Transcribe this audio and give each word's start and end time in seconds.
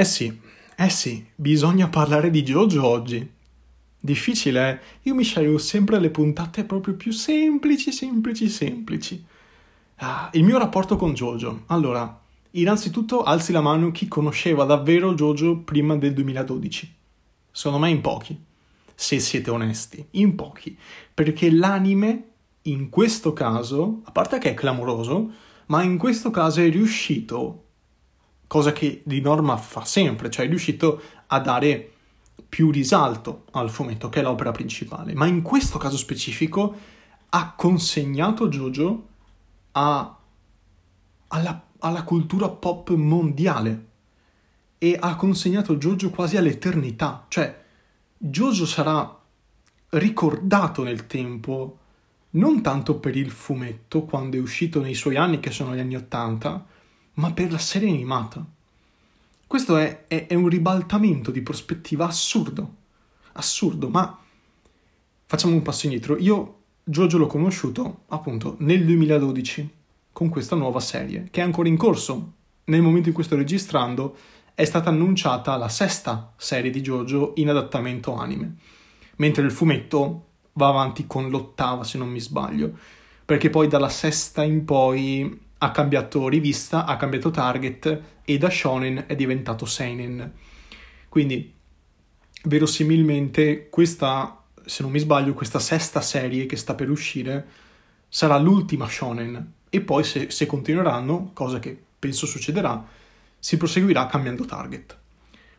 Eh 0.00 0.04
sì, 0.06 0.34
eh 0.76 0.88
sì, 0.88 1.26
bisogna 1.34 1.88
parlare 1.88 2.30
di 2.30 2.42
Jojo 2.42 2.86
oggi. 2.86 3.30
Difficile, 4.00 4.70
eh? 4.70 4.78
Io 5.02 5.14
mi 5.14 5.24
sceglio 5.24 5.58
sempre 5.58 6.00
le 6.00 6.08
puntate 6.08 6.64
proprio 6.64 6.94
più 6.94 7.12
semplici, 7.12 7.92
semplici, 7.92 8.48
semplici. 8.48 9.22
Ah, 9.96 10.30
il 10.32 10.44
mio 10.44 10.56
rapporto 10.56 10.96
con 10.96 11.12
Jojo. 11.12 11.64
Allora, 11.66 12.18
innanzitutto 12.52 13.24
alzi 13.24 13.52
la 13.52 13.60
mano 13.60 13.90
chi 13.90 14.08
conosceva 14.08 14.64
davvero 14.64 15.12
Jojo 15.12 15.58
prima 15.58 15.94
del 15.96 16.14
2012. 16.14 16.94
Secondo 17.50 17.84
me 17.84 17.90
in 17.90 18.00
pochi. 18.00 18.42
Se 18.94 19.18
siete 19.18 19.50
onesti, 19.50 20.02
in 20.12 20.34
pochi. 20.34 20.78
Perché 21.12 21.50
l'anime, 21.50 22.28
in 22.62 22.88
questo 22.88 23.34
caso, 23.34 24.00
a 24.04 24.12
parte 24.12 24.38
che 24.38 24.52
è 24.52 24.54
clamoroso, 24.54 25.30
ma 25.66 25.82
in 25.82 25.98
questo 25.98 26.30
caso 26.30 26.62
è 26.62 26.70
riuscito, 26.70 27.64
cosa 28.50 28.72
che 28.72 29.02
di 29.04 29.20
norma 29.20 29.56
fa 29.56 29.84
sempre, 29.84 30.28
cioè 30.28 30.46
è 30.46 30.48
riuscito 30.48 31.00
a 31.28 31.38
dare 31.38 31.92
più 32.48 32.72
risalto 32.72 33.44
al 33.52 33.70
fumetto, 33.70 34.08
che 34.08 34.18
è 34.18 34.22
l'opera 34.24 34.50
principale. 34.50 35.14
Ma 35.14 35.26
in 35.26 35.40
questo 35.40 35.78
caso 35.78 35.96
specifico 35.96 36.74
ha 37.28 37.52
consegnato 37.54 38.48
Jojo 38.48 39.06
a, 39.70 40.18
alla, 41.28 41.66
alla 41.78 42.02
cultura 42.02 42.48
pop 42.48 42.90
mondiale 42.90 43.86
e 44.78 44.96
ha 44.98 45.14
consegnato 45.14 45.76
Jojo 45.76 46.10
quasi 46.10 46.36
all'eternità. 46.36 47.26
Cioè, 47.28 47.56
Jojo 48.18 48.66
sarà 48.66 49.16
ricordato 49.90 50.82
nel 50.82 51.06
tempo 51.06 51.78
non 52.30 52.62
tanto 52.62 52.98
per 52.98 53.16
il 53.16 53.30
fumetto 53.30 54.02
quando 54.02 54.36
è 54.36 54.40
uscito 54.40 54.80
nei 54.80 54.94
suoi 54.94 55.14
anni, 55.14 55.38
che 55.38 55.52
sono 55.52 55.72
gli 55.72 55.78
anni 55.78 55.94
Ottanta, 55.94 56.66
ma 57.14 57.32
per 57.32 57.50
la 57.50 57.58
serie 57.58 57.88
animata. 57.88 58.44
Questo 59.46 59.76
è, 59.76 60.04
è, 60.06 60.26
è 60.26 60.34
un 60.34 60.48
ribaltamento 60.48 61.30
di 61.30 61.42
prospettiva 61.42 62.06
assurdo. 62.06 62.74
Assurdo, 63.32 63.88
ma 63.88 64.18
facciamo 65.26 65.54
un 65.54 65.62
passo 65.62 65.86
indietro. 65.86 66.16
Io 66.18 66.58
Jojo 66.84 67.18
l'ho 67.18 67.26
conosciuto 67.26 68.02
appunto 68.08 68.56
nel 68.60 68.84
2012 68.84 69.70
con 70.12 70.28
questa 70.28 70.56
nuova 70.56 70.80
serie 70.80 71.28
che 71.30 71.40
è 71.40 71.44
ancora 71.44 71.68
in 71.68 71.76
corso. 71.76 72.32
Nel 72.64 72.82
momento 72.82 73.08
in 73.08 73.14
cui 73.14 73.24
sto 73.24 73.36
registrando 73.36 74.16
è 74.54 74.64
stata 74.64 74.90
annunciata 74.90 75.56
la 75.56 75.68
sesta 75.68 76.32
serie 76.36 76.70
di 76.70 76.80
Jojo 76.80 77.32
in 77.36 77.48
adattamento 77.48 78.14
anime, 78.14 78.56
mentre 79.16 79.44
il 79.44 79.50
fumetto 79.50 80.26
va 80.52 80.68
avanti 80.68 81.06
con 81.06 81.28
l'ottava 81.30 81.82
se 81.82 81.98
non 81.98 82.08
mi 82.08 82.20
sbaglio, 82.20 82.76
perché 83.24 83.50
poi 83.50 83.68
dalla 83.68 83.88
sesta 83.88 84.42
in 84.42 84.64
poi 84.64 85.48
ha 85.62 85.70
cambiato 85.72 86.28
rivista, 86.28 86.86
ha 86.86 86.96
cambiato 86.96 87.30
target 87.30 88.02
e 88.24 88.38
da 88.38 88.48
shonen 88.48 89.04
è 89.06 89.14
diventato 89.14 89.66
seinen. 89.66 90.32
Quindi, 91.08 91.52
verosimilmente, 92.44 93.68
questa, 93.68 94.42
se 94.64 94.82
non 94.82 94.90
mi 94.90 94.98
sbaglio, 94.98 95.34
questa 95.34 95.58
sesta 95.58 96.00
serie 96.00 96.46
che 96.46 96.56
sta 96.56 96.74
per 96.74 96.88
uscire 96.88 97.46
sarà 98.08 98.38
l'ultima 98.38 98.88
shonen 98.88 99.52
e 99.68 99.80
poi 99.82 100.02
se, 100.02 100.30
se 100.30 100.46
continueranno, 100.46 101.30
cosa 101.34 101.58
che 101.58 101.78
penso 101.98 102.24
succederà, 102.24 102.82
si 103.38 103.58
proseguirà 103.58 104.06
cambiando 104.06 104.46
target. 104.46 104.98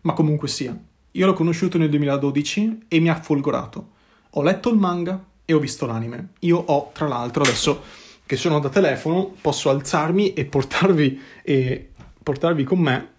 Ma 0.01 0.13
comunque 0.13 0.47
sia, 0.47 0.75
io 1.11 1.25
l'ho 1.27 1.33
conosciuto 1.33 1.77
nel 1.77 1.89
2012 1.89 2.85
e 2.87 2.99
mi 2.99 3.09
ha 3.09 3.21
folgorato. 3.21 3.89
Ho 4.31 4.41
letto 4.41 4.69
il 4.69 4.77
manga 4.77 5.23
e 5.45 5.53
ho 5.53 5.59
visto 5.59 5.85
l'anime. 5.85 6.29
Io 6.39 6.57
ho, 6.57 6.89
tra 6.91 7.07
l'altro, 7.07 7.43
adesso 7.43 7.83
che 8.31 8.37
sono 8.37 8.59
da 8.59 8.69
telefono, 8.69 9.35
posso 9.41 9.69
alzarmi 9.69 10.31
e 10.31 10.45
portarvi, 10.45 11.21
e 11.43 11.89
portarvi 12.23 12.63
con 12.63 12.79
me. 12.79 13.09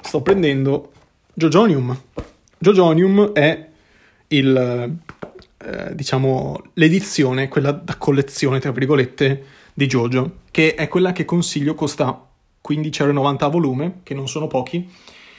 Sto 0.00 0.22
prendendo 0.22 0.92
Jojonium. 1.34 2.00
Jojonium 2.56 3.32
è 3.32 3.68
il, 4.28 4.96
eh, 5.64 5.94
diciamo, 5.96 6.62
l'edizione, 6.74 7.48
quella 7.48 7.72
da 7.72 7.96
collezione, 7.96 8.60
tra 8.60 8.70
virgolette, 8.70 9.44
di 9.74 9.88
Jojo, 9.88 10.42
che 10.52 10.76
è 10.76 10.86
quella 10.86 11.10
che 11.10 11.24
consiglio, 11.24 11.74
costa 11.74 12.28
15,90€ 12.64 13.42
a 13.42 13.48
volume, 13.48 14.00
che 14.04 14.14
non 14.14 14.28
sono 14.28 14.46
pochi. 14.46 14.88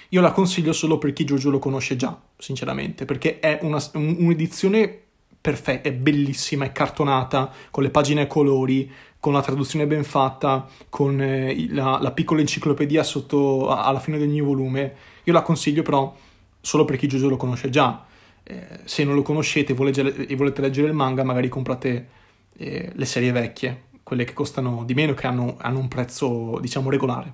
Io 0.10 0.20
la 0.20 0.34
consiglio 0.34 0.74
solo 0.74 0.98
per 0.98 1.14
chi 1.14 1.24
Jojo 1.24 1.50
lo 1.50 1.60
conosce 1.60 1.96
già, 1.96 2.20
sinceramente, 2.38 3.06
perché 3.06 3.40
è 3.40 3.60
una, 3.62 3.82
un'edizione 3.94 5.00
perfetta, 5.42 5.90
è 5.90 5.92
bellissima, 5.92 6.66
è 6.66 6.72
cartonata, 6.72 7.52
con 7.72 7.82
le 7.84 7.90
pagine 7.90 8.22
a 8.22 8.28
colori, 8.28 8.90
con 9.20 9.34
la 9.34 9.42
traduzione 9.42 9.88
ben 9.88 10.04
fatta, 10.04 10.68
con 10.90 11.20
eh, 11.22 11.68
la, 11.70 12.00
la, 12.02 12.12
piccola 12.12 12.42
enciclopedia 12.42 13.04
sotto, 13.04 13.70
alla 13.70 14.00
fine 14.00 14.18
di 14.18 14.24
ogni 14.24 14.42
volume. 14.42 14.94
Io 15.24 15.34
la 15.34 15.42
consiglio 15.42 15.82
però 15.84 16.16
solo 16.60 16.86
per 16.86 16.98
chi 16.98 17.08
Jojo 17.08 17.30
lo 17.30 17.38
conosce 17.38 17.70
già. 17.70 18.06
Eh, 18.44 18.80
se 18.84 19.04
non 19.04 19.16
lo 19.16 19.22
conoscete 19.22 19.74
e 19.74 19.76
volete, 19.76 20.28
e 20.28 20.36
volete, 20.36 20.62
leggere 20.62 20.88
il 20.88 20.94
manga, 20.94 21.24
magari 21.24 21.50
comprate 21.50 22.10
eh, 22.58 22.92
le 22.94 23.06
serie 23.06 23.32
vecchie, 23.32 23.84
quelle 24.04 24.24
che 24.24 24.34
costano 24.34 24.84
di 24.86 24.94
meno, 24.94 25.14
che 25.14 25.28
hanno, 25.28 25.56
hanno 25.60 25.80
un 25.80 25.88
prezzo, 25.88 26.60
diciamo, 26.60 26.90
regolare. 26.90 27.34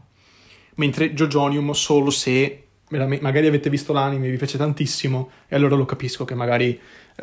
Mentre 0.75 1.13
Jojonium 1.13 1.71
solo 1.71 2.09
se 2.09 2.63
magari 2.89 3.47
avete 3.47 3.69
visto 3.69 3.91
l'anime 3.91 4.27
e 4.27 4.31
vi 4.31 4.37
piace 4.37 4.57
tantissimo, 4.57 5.29
e 5.47 5.55
allora 5.55 5.75
lo 5.75 5.85
capisco 5.85 6.23
che 6.25 6.35
magari 6.35 6.79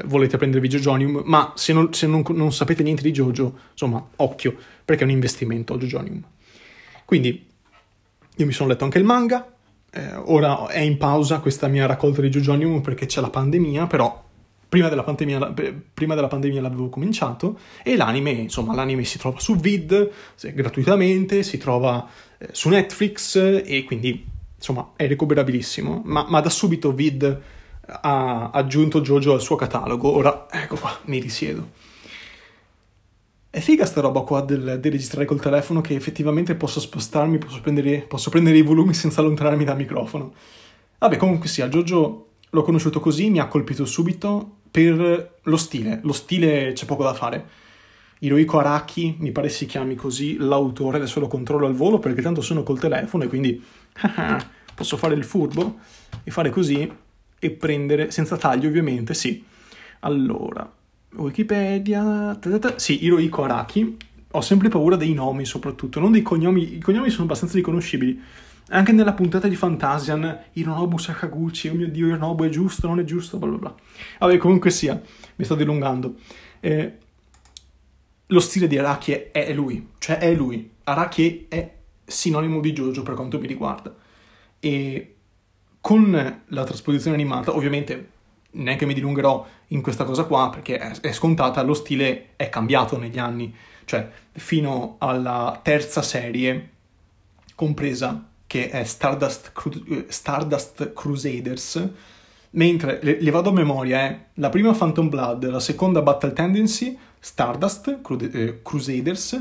volete 0.06 0.36
prendervi 0.36 0.68
Jojonium, 0.68 1.22
ma 1.24 1.52
se, 1.54 1.72
non, 1.72 1.92
se 1.92 2.06
non, 2.06 2.24
non, 2.30 2.52
sapete 2.52 2.82
niente 2.82 3.02
di 3.02 3.12
Jojo, 3.12 3.56
insomma, 3.70 4.04
occhio, 4.16 4.56
perché 4.84 5.02
è 5.02 5.04
un 5.04 5.12
investimento 5.12 5.76
Jojonium. 5.76 6.22
Quindi, 7.04 7.46
io 8.36 8.46
mi 8.46 8.52
sono 8.52 8.68
letto 8.70 8.84
anche 8.84 8.98
il 8.98 9.04
manga, 9.04 9.52
eh, 9.90 10.14
ora 10.14 10.66
è 10.66 10.80
in 10.80 10.96
pausa 10.96 11.38
questa 11.38 11.68
mia 11.68 11.86
raccolta 11.86 12.20
di 12.20 12.28
Jojonium 12.28 12.80
perché 12.80 13.06
c'è 13.06 13.20
la 13.20 13.30
pandemia, 13.30 13.86
però 13.86 14.22
prima 14.68 14.88
della 14.88 15.04
pandemia, 15.04 15.54
prima 15.94 16.16
della 16.16 16.26
pandemia 16.26 16.60
l'avevo 16.60 16.88
cominciato, 16.88 17.58
e 17.84 17.94
l'anime, 17.94 18.30
insomma, 18.30 18.74
l'anime 18.74 19.04
si 19.04 19.18
trova 19.18 19.38
su 19.38 19.54
Vid, 19.56 20.10
gratuitamente, 20.52 21.44
si 21.44 21.58
trova 21.58 22.08
eh, 22.38 22.48
su 22.50 22.68
Netflix, 22.68 23.36
e 23.64 23.84
quindi, 23.84 24.26
insomma, 24.56 24.90
è 24.96 25.06
recuperabilissimo, 25.06 26.02
ma, 26.04 26.26
ma 26.28 26.40
da 26.40 26.50
subito 26.50 26.92
Vid 26.92 27.42
ha 27.86 28.50
aggiunto 28.50 29.00
Jojo 29.00 29.32
al 29.32 29.40
suo 29.40 29.56
catalogo. 29.56 30.10
Ora, 30.10 30.46
ecco 30.50 30.76
qua, 30.76 30.98
mi 31.04 31.18
risiedo. 31.18 31.82
È 33.50 33.60
figa 33.60 33.86
sta 33.86 34.00
roba 34.00 34.22
qua 34.22 34.40
del, 34.40 34.78
del 34.80 34.92
registrare 34.92 35.26
col 35.26 35.40
telefono 35.40 35.80
che 35.80 35.94
effettivamente 35.94 36.56
posso 36.56 36.80
spostarmi, 36.80 37.38
posso 37.38 37.60
prendere, 37.60 38.00
posso 38.00 38.28
prendere 38.28 38.56
i 38.56 38.62
volumi 38.62 38.94
senza 38.94 39.20
allontanarmi 39.20 39.64
dal 39.64 39.76
microfono. 39.76 40.34
Vabbè, 40.98 41.16
comunque 41.16 41.48
sia, 41.48 41.68
Jojo 41.68 42.28
l'ho 42.50 42.62
conosciuto 42.62 43.00
così, 43.00 43.30
mi 43.30 43.38
ha 43.38 43.46
colpito 43.46 43.84
subito 43.84 44.56
per 44.70 45.38
lo 45.40 45.56
stile. 45.56 46.00
Lo 46.02 46.12
stile 46.12 46.72
c'è 46.72 46.84
poco 46.84 47.04
da 47.04 47.14
fare. 47.14 47.48
Hirohiko 48.18 48.58
Araki, 48.58 49.16
mi 49.18 49.30
pare 49.30 49.48
si 49.48 49.66
chiami 49.66 49.94
così, 49.94 50.36
l'autore, 50.38 50.96
adesso 50.96 51.20
lo 51.20 51.28
controllo 51.28 51.66
al 51.66 51.74
volo 51.74 51.98
perché 51.98 52.22
tanto 52.22 52.40
sono 52.40 52.62
col 52.62 52.80
telefono 52.80 53.24
e 53.24 53.28
quindi 53.28 53.62
posso 54.74 54.96
fare 54.96 55.14
il 55.14 55.24
furbo 55.24 55.78
e 56.24 56.30
fare 56.30 56.50
così 56.50 56.90
e 57.44 57.50
prendere, 57.50 58.10
senza 58.10 58.38
taglio 58.38 58.68
ovviamente, 58.68 59.12
sì. 59.12 59.44
Allora, 60.00 60.70
Wikipedia, 61.12 62.38
ta 62.40 62.78
sì, 62.78 63.04
Hirohiko 63.04 63.44
Araki, 63.44 63.96
ho 64.30 64.40
sempre 64.40 64.70
paura 64.70 64.96
dei 64.96 65.12
nomi 65.12 65.44
soprattutto, 65.44 66.00
non 66.00 66.12
dei 66.12 66.22
cognomi, 66.22 66.76
i 66.76 66.80
cognomi 66.80 67.10
sono 67.10 67.24
abbastanza 67.24 67.56
riconoscibili. 67.56 68.18
Anche 68.68 68.92
nella 68.92 69.12
puntata 69.12 69.46
di 69.46 69.56
Fantasian, 69.56 70.44
Hironobu 70.54 70.96
Sakaguchi, 70.96 71.68
oh 71.68 71.74
mio 71.74 71.88
dio, 71.90 72.06
Hironobu 72.06 72.44
è 72.44 72.48
giusto, 72.48 72.86
non 72.86 72.98
è 72.98 73.04
giusto, 73.04 73.36
bla 73.36 73.48
bla 73.50 73.58
bla. 73.58 73.74
Vabbè, 74.20 74.38
comunque 74.38 74.70
sia, 74.70 74.98
mi 75.36 75.44
sto 75.44 75.54
dilungando. 75.54 76.14
Eh, 76.60 76.98
lo 78.28 78.40
stile 78.40 78.66
di 78.66 78.78
Araki 78.78 79.12
è, 79.12 79.30
è 79.32 79.52
lui, 79.52 79.88
cioè 79.98 80.16
è 80.16 80.34
lui. 80.34 80.70
Araki 80.84 81.44
è 81.50 81.74
sinonimo 82.06 82.60
di 82.60 82.72
Jojo 82.72 83.02
per 83.02 83.12
quanto 83.12 83.38
mi 83.38 83.46
riguarda. 83.46 83.94
E 84.60 85.13
con 85.84 86.40
la 86.46 86.64
trasposizione 86.64 87.14
animata, 87.14 87.54
ovviamente 87.54 88.08
neanche 88.52 88.86
mi 88.86 88.94
dilungherò 88.94 89.46
in 89.68 89.82
questa 89.82 90.04
cosa 90.04 90.24
qua 90.24 90.48
perché 90.48 90.78
è, 90.78 90.98
è 90.98 91.12
scontata, 91.12 91.60
lo 91.60 91.74
stile 91.74 92.28
è 92.36 92.48
cambiato 92.48 92.96
negli 92.98 93.18
anni, 93.18 93.54
cioè 93.84 94.08
fino 94.32 94.96
alla 94.96 95.60
terza 95.62 96.00
serie 96.00 96.70
compresa 97.54 98.28
che 98.46 98.70
è 98.70 98.82
Stardust, 98.84 99.52
Cru- 99.52 100.06
Stardust 100.08 100.94
Crusaders, 100.94 101.86
mentre 102.52 103.00
le, 103.02 103.20
le, 103.20 103.30
vado 103.30 103.50
a 103.50 103.52
memoria, 103.52 104.08
eh, 104.08 104.18
la 104.36 104.48
prima 104.48 104.72
Phantom 104.72 105.10
Blood, 105.10 105.50
la 105.50 105.60
seconda 105.60 106.00
Battle 106.00 106.32
Tendency, 106.32 106.96
Stardust 107.20 108.00
Cru- 108.00 108.30
eh, 108.32 108.62
Crusaders, 108.62 109.38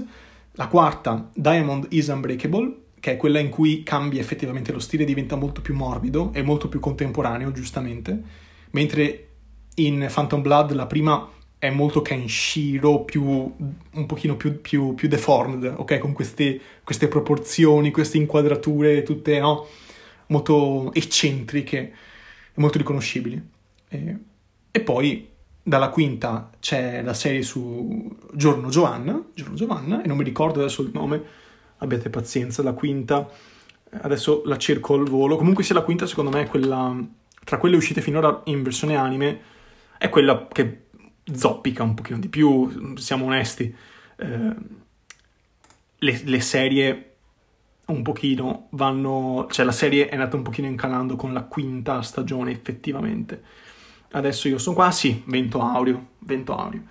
la 0.51 0.67
quarta 0.67 1.29
Diamond 1.33 1.85
is 1.91 2.07
Unbreakable, 2.07 2.82
che 3.03 3.11
è 3.11 3.17
quella 3.17 3.39
in 3.39 3.49
cui 3.49 3.83
cambia 3.83 4.21
effettivamente 4.21 4.71
lo 4.71 4.79
stile, 4.79 5.03
diventa 5.03 5.35
molto 5.35 5.59
più 5.59 5.75
morbido 5.75 6.31
e 6.33 6.41
molto 6.41 6.69
più 6.69 6.79
contemporaneo, 6.79 7.51
giustamente, 7.51 8.17
mentre 8.71 9.27
in 9.75 10.09
Phantom 10.09 10.41
Blood 10.41 10.71
la 10.71 10.85
prima 10.85 11.29
è 11.57 11.69
molto 11.69 12.01
Kenshiro, 12.01 13.03
più, 13.03 13.21
un 13.23 14.05
pochino 14.05 14.37
più, 14.37 14.61
più, 14.61 14.93
più 14.93 15.09
deformed, 15.09 15.73
ok? 15.75 15.97
Con 15.97 16.13
queste, 16.13 16.57
queste, 16.85 17.09
proporzioni, 17.09 17.91
queste 17.91 18.15
inquadrature 18.15 19.03
tutte, 19.03 19.37
no? 19.37 19.67
molto 20.27 20.93
eccentriche 20.93 21.91
molto 22.53 22.77
riconoscibili. 22.77 23.49
E, 23.89 24.17
e 24.71 24.79
poi 24.79 25.27
dalla 25.61 25.89
quinta 25.89 26.51
c'è 26.61 27.01
la 27.01 27.13
serie 27.13 27.41
su 27.41 28.15
Giorno 28.31 28.69
Giovanna, 28.69 29.21
Giorno 29.33 29.55
Giovanna, 29.55 30.01
e 30.01 30.07
non 30.07 30.15
mi 30.15 30.23
ricordo 30.23 30.61
adesso 30.61 30.81
il 30.81 30.91
nome, 30.93 31.41
abbiate 31.83 32.09
pazienza, 32.09 32.63
la 32.63 32.73
quinta, 32.73 33.29
adesso 34.01 34.41
la 34.45 34.57
cerco 34.57 34.95
al 34.95 35.07
volo, 35.07 35.35
comunque 35.35 35.63
sia 35.63 35.75
la 35.75 35.81
quinta 35.81 36.05
secondo 36.05 36.31
me 36.31 36.43
è 36.43 36.47
quella, 36.47 36.95
tra 37.43 37.57
quelle 37.57 37.75
uscite 37.75 38.01
finora 38.01 38.41
in 38.45 38.63
versione 38.63 38.95
anime, 38.95 39.39
è 39.97 40.09
quella 40.09 40.47
che 40.51 40.85
zoppica 41.31 41.83
un 41.83 41.93
pochino 41.93 42.19
di 42.19 42.29
più, 42.29 42.95
siamo 42.97 43.25
onesti. 43.25 43.73
Eh, 44.17 44.55
le, 45.97 46.21
le, 46.23 46.39
serie 46.41 47.15
un 47.85 48.01
pochino 48.01 48.67
vanno, 48.71 49.47
cioè 49.49 49.65
la 49.65 49.71
serie 49.71 50.09
è 50.09 50.13
andata 50.13 50.35
un 50.35 50.41
pochino 50.41 50.67
incalando 50.67 51.15
con 51.15 51.31
la 51.31 51.43
quinta 51.43 52.01
stagione 52.01 52.51
effettivamente 52.51 53.41
Adesso 54.15 54.47
io 54.47 54.59
sono 54.59 54.75
qua, 54.75 54.91
sì, 54.91 55.23
Vento 55.25 55.59
Aureo, 55.59 56.09
Vento 56.19 56.55
Aureo. 56.55 56.81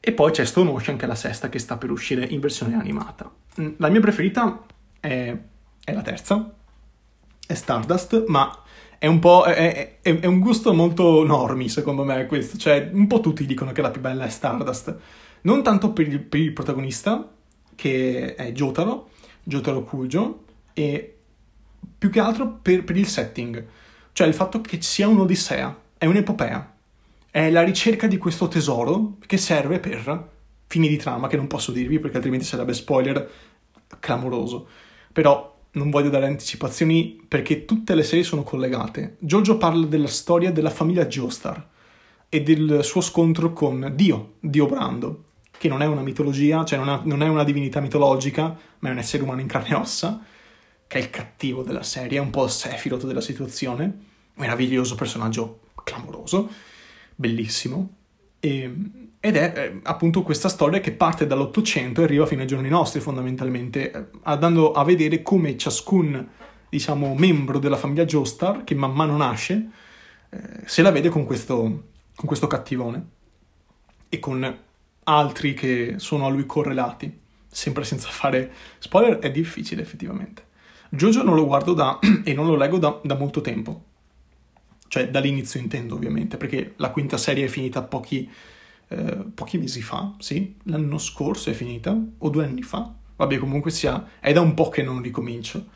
E 0.00 0.12
poi 0.12 0.30
c'è 0.30 0.44
Stone 0.46 0.70
Ocean, 0.70 0.96
che 0.96 1.04
è 1.04 1.08
la 1.08 1.14
sesta, 1.14 1.50
che 1.50 1.58
sta 1.58 1.76
per 1.76 1.90
uscire 1.90 2.24
in 2.24 2.40
versione 2.40 2.76
animata. 2.76 3.30
Mm, 3.60 3.72
la 3.78 3.88
mia 3.88 4.00
preferita 4.00 4.64
è, 5.00 5.36
è 5.84 5.92
la 5.92 6.02
terza, 6.02 6.54
è 7.46 7.54
Stardust, 7.54 8.24
ma 8.26 8.62
è 8.98 9.06
un 9.06 9.18
po'... 9.18 9.44
È, 9.44 9.98
è, 10.00 10.18
è, 10.20 10.26
un 10.26 10.40
gusto 10.40 10.74
molto 10.74 11.24
normi, 11.24 11.68
secondo 11.68 12.04
me, 12.04 12.26
questo. 12.26 12.58
Cioè, 12.58 12.90
un 12.92 13.06
po' 13.06 13.20
tutti 13.20 13.46
dicono 13.46 13.72
che 13.72 13.82
la 13.82 13.90
più 13.90 14.00
bella 14.00 14.24
è 14.24 14.28
Stardust. 14.28 14.96
Non 15.42 15.62
tanto 15.62 15.92
per 15.92 16.08
il, 16.08 16.20
per 16.20 16.40
il 16.40 16.52
protagonista, 16.52 17.30
che 17.74 18.34
è 18.34 18.52
Jotaro, 18.52 19.10
Jotaro 19.42 19.84
Kujo, 19.84 20.44
e 20.72 21.16
più 21.96 22.10
che 22.10 22.20
altro 22.20 22.58
per, 22.60 22.84
per 22.84 22.96
il 22.96 23.06
setting. 23.06 23.64
Cioè, 24.12 24.26
il 24.26 24.34
fatto 24.34 24.60
che 24.60 24.82
sia 24.82 25.08
un'odissea 25.08 25.80
è 25.98 26.06
un'epopea. 26.06 26.74
È 27.30 27.50
la 27.50 27.62
ricerca 27.62 28.06
di 28.06 28.18
questo 28.18 28.48
tesoro 28.48 29.16
che 29.26 29.36
serve 29.36 29.78
per 29.78 30.34
fini 30.66 30.88
di 30.88 30.96
trama 30.96 31.28
che 31.28 31.36
non 31.36 31.46
posso 31.46 31.72
dirvi 31.72 31.98
perché 31.98 32.16
altrimenti 32.16 32.44
sarebbe 32.44 32.74
spoiler 32.74 33.30
clamoroso. 34.00 34.68
Però 35.12 35.54
non 35.72 35.90
voglio 35.90 36.10
dare 36.10 36.26
anticipazioni 36.26 37.22
perché 37.26 37.64
tutte 37.64 37.94
le 37.94 38.02
serie 38.02 38.24
sono 38.24 38.42
collegate. 38.42 39.16
Giorgio 39.18 39.58
parla 39.58 39.86
della 39.86 40.06
storia 40.06 40.50
della 40.50 40.70
famiglia 40.70 41.06
Joestar 41.06 41.68
e 42.28 42.42
del 42.42 42.80
suo 42.82 43.00
scontro 43.00 43.52
con 43.52 43.92
Dio, 43.94 44.34
Dio 44.40 44.66
Brando, 44.66 45.24
che 45.56 45.68
non 45.68 45.82
è 45.82 45.86
una 45.86 46.02
mitologia, 46.02 46.64
cioè 46.64 46.78
non, 46.78 46.88
ha, 46.88 47.00
non 47.04 47.22
è 47.22 47.28
una 47.28 47.44
divinità 47.44 47.80
mitologica, 47.80 48.56
ma 48.78 48.88
è 48.88 48.92
un 48.92 48.98
essere 48.98 49.22
umano 49.22 49.40
in 49.40 49.46
carne 49.46 49.68
e 49.68 49.74
ossa, 49.74 50.22
che 50.86 50.98
è 50.98 51.00
il 51.00 51.10
cattivo 51.10 51.62
della 51.62 51.82
serie, 51.82 52.18
è 52.18 52.20
un 52.20 52.30
po' 52.30 52.44
il 52.44 52.50
Sephiroth 52.50 53.06
della 53.06 53.20
situazione, 53.20 54.04
meraviglioso 54.34 54.94
personaggio 54.94 55.60
clamoroso, 55.84 56.50
bellissimo, 57.14 57.94
e, 58.40 58.72
ed 59.26 59.34
è 59.34 59.52
eh, 59.56 59.80
appunto 59.82 60.22
questa 60.22 60.48
storia 60.48 60.78
che 60.78 60.92
parte 60.92 61.26
dall'Ottocento 61.26 62.00
e 62.00 62.04
arriva 62.04 62.26
fino 62.26 62.42
ai 62.42 62.46
giorni 62.46 62.68
nostri 62.68 63.00
fondamentalmente, 63.00 63.90
eh, 63.90 64.04
andando 64.22 64.70
a 64.70 64.84
vedere 64.84 65.22
come 65.22 65.56
ciascun, 65.56 66.28
diciamo, 66.68 67.12
membro 67.16 67.58
della 67.58 67.76
famiglia 67.76 68.04
Joestar, 68.04 68.62
che 68.62 68.76
man 68.76 68.92
mano 68.92 69.16
nasce, 69.16 69.68
eh, 70.30 70.38
se 70.64 70.80
la 70.82 70.92
vede 70.92 71.08
con 71.08 71.24
questo, 71.24 71.56
con 72.14 72.24
questo 72.24 72.46
cattivone 72.46 73.06
e 74.08 74.20
con 74.20 74.58
altri 75.02 75.54
che 75.54 75.94
sono 75.96 76.26
a 76.26 76.28
lui 76.28 76.46
correlati, 76.46 77.18
sempre 77.48 77.82
senza 77.82 78.08
fare 78.08 78.52
spoiler, 78.78 79.18
è 79.18 79.32
difficile 79.32 79.82
effettivamente. 79.82 80.44
Jojo 80.90 81.24
non 81.24 81.34
lo 81.34 81.46
guardo 81.46 81.72
da 81.72 81.98
e 82.22 82.32
non 82.32 82.46
lo 82.46 82.54
leggo 82.54 82.78
da, 82.78 83.00
da 83.02 83.16
molto 83.16 83.40
tempo 83.40 83.94
cioè 84.88 85.10
dall'inizio 85.10 85.60
intendo 85.60 85.94
ovviamente, 85.94 86.36
perché 86.36 86.74
la 86.76 86.90
quinta 86.90 87.16
serie 87.16 87.46
è 87.46 87.48
finita 87.48 87.82
pochi, 87.82 88.30
eh, 88.88 89.24
pochi 89.34 89.58
mesi 89.58 89.82
fa, 89.82 90.14
sì, 90.18 90.56
l'anno 90.64 90.98
scorso 90.98 91.50
è 91.50 91.52
finita, 91.52 91.96
o 92.18 92.28
due 92.28 92.44
anni 92.44 92.62
fa, 92.62 92.92
vabbè 93.16 93.38
comunque 93.38 93.70
sia, 93.70 94.06
è 94.20 94.32
da 94.32 94.40
un 94.40 94.54
po' 94.54 94.68
che 94.68 94.82
non 94.82 95.02
ricomincio, 95.02 95.66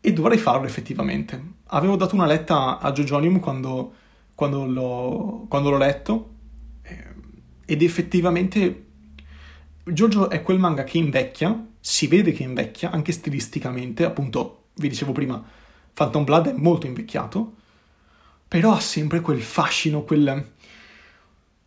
e 0.00 0.12
dovrei 0.12 0.38
farlo 0.38 0.66
effettivamente. 0.66 1.56
Avevo 1.66 1.96
dato 1.96 2.14
una 2.14 2.26
letta 2.26 2.78
a 2.78 2.92
Jojonium 2.92 3.40
quando, 3.40 3.92
quando, 4.34 4.64
l'ho, 4.66 5.46
quando 5.48 5.70
l'ho 5.70 5.78
letto, 5.78 6.30
eh, 6.82 7.06
ed 7.66 7.82
effettivamente 7.82 8.86
Jojo 9.92 10.28
è 10.28 10.42
quel 10.42 10.58
manga 10.58 10.84
che 10.84 10.98
invecchia, 10.98 11.66
si 11.80 12.06
vede 12.06 12.32
che 12.32 12.42
invecchia, 12.42 12.90
anche 12.90 13.12
stilisticamente, 13.12 14.04
appunto, 14.04 14.66
vi 14.74 14.88
dicevo 14.88 15.12
prima, 15.12 15.42
Phantom 15.94 16.24
Blood 16.24 16.48
è 16.48 16.52
molto 16.52 16.86
invecchiato, 16.86 17.54
però 18.46 18.72
ha 18.72 18.80
sempre 18.80 19.20
quel 19.20 19.40
fascino, 19.42 20.02
quel, 20.02 20.52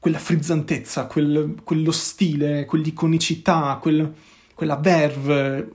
quella 0.02 0.18
frizzantezza, 0.18 1.06
quel, 1.06 1.54
quello 1.64 1.92
stile, 1.92 2.66
quell'iconicità, 2.66 3.78
quel, 3.80 4.12
quella 4.56 4.76
verve, 4.76 5.72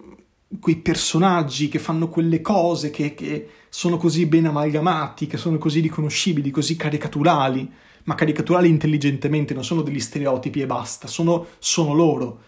quei 0.58 0.76
personaggi 0.76 1.68
che 1.68 1.78
fanno 1.78 2.08
quelle 2.08 2.40
cose 2.40 2.90
che, 2.90 3.14
che, 3.14 3.48
sono 3.68 3.96
così 3.96 4.26
ben 4.26 4.46
amalgamati, 4.46 5.28
che 5.28 5.36
sono 5.36 5.58
così 5.58 5.80
riconoscibili, 5.80 6.50
così 6.50 6.74
caricaturali, 6.76 7.70
ma 8.04 8.14
caricaturali 8.14 8.68
intelligentemente, 8.68 9.54
non 9.54 9.64
sono 9.64 9.82
degli 9.82 10.00
stereotipi 10.00 10.60
e 10.60 10.66
basta, 10.66 11.06
sono, 11.06 11.46
sono 11.58 11.94
loro. 11.94 12.40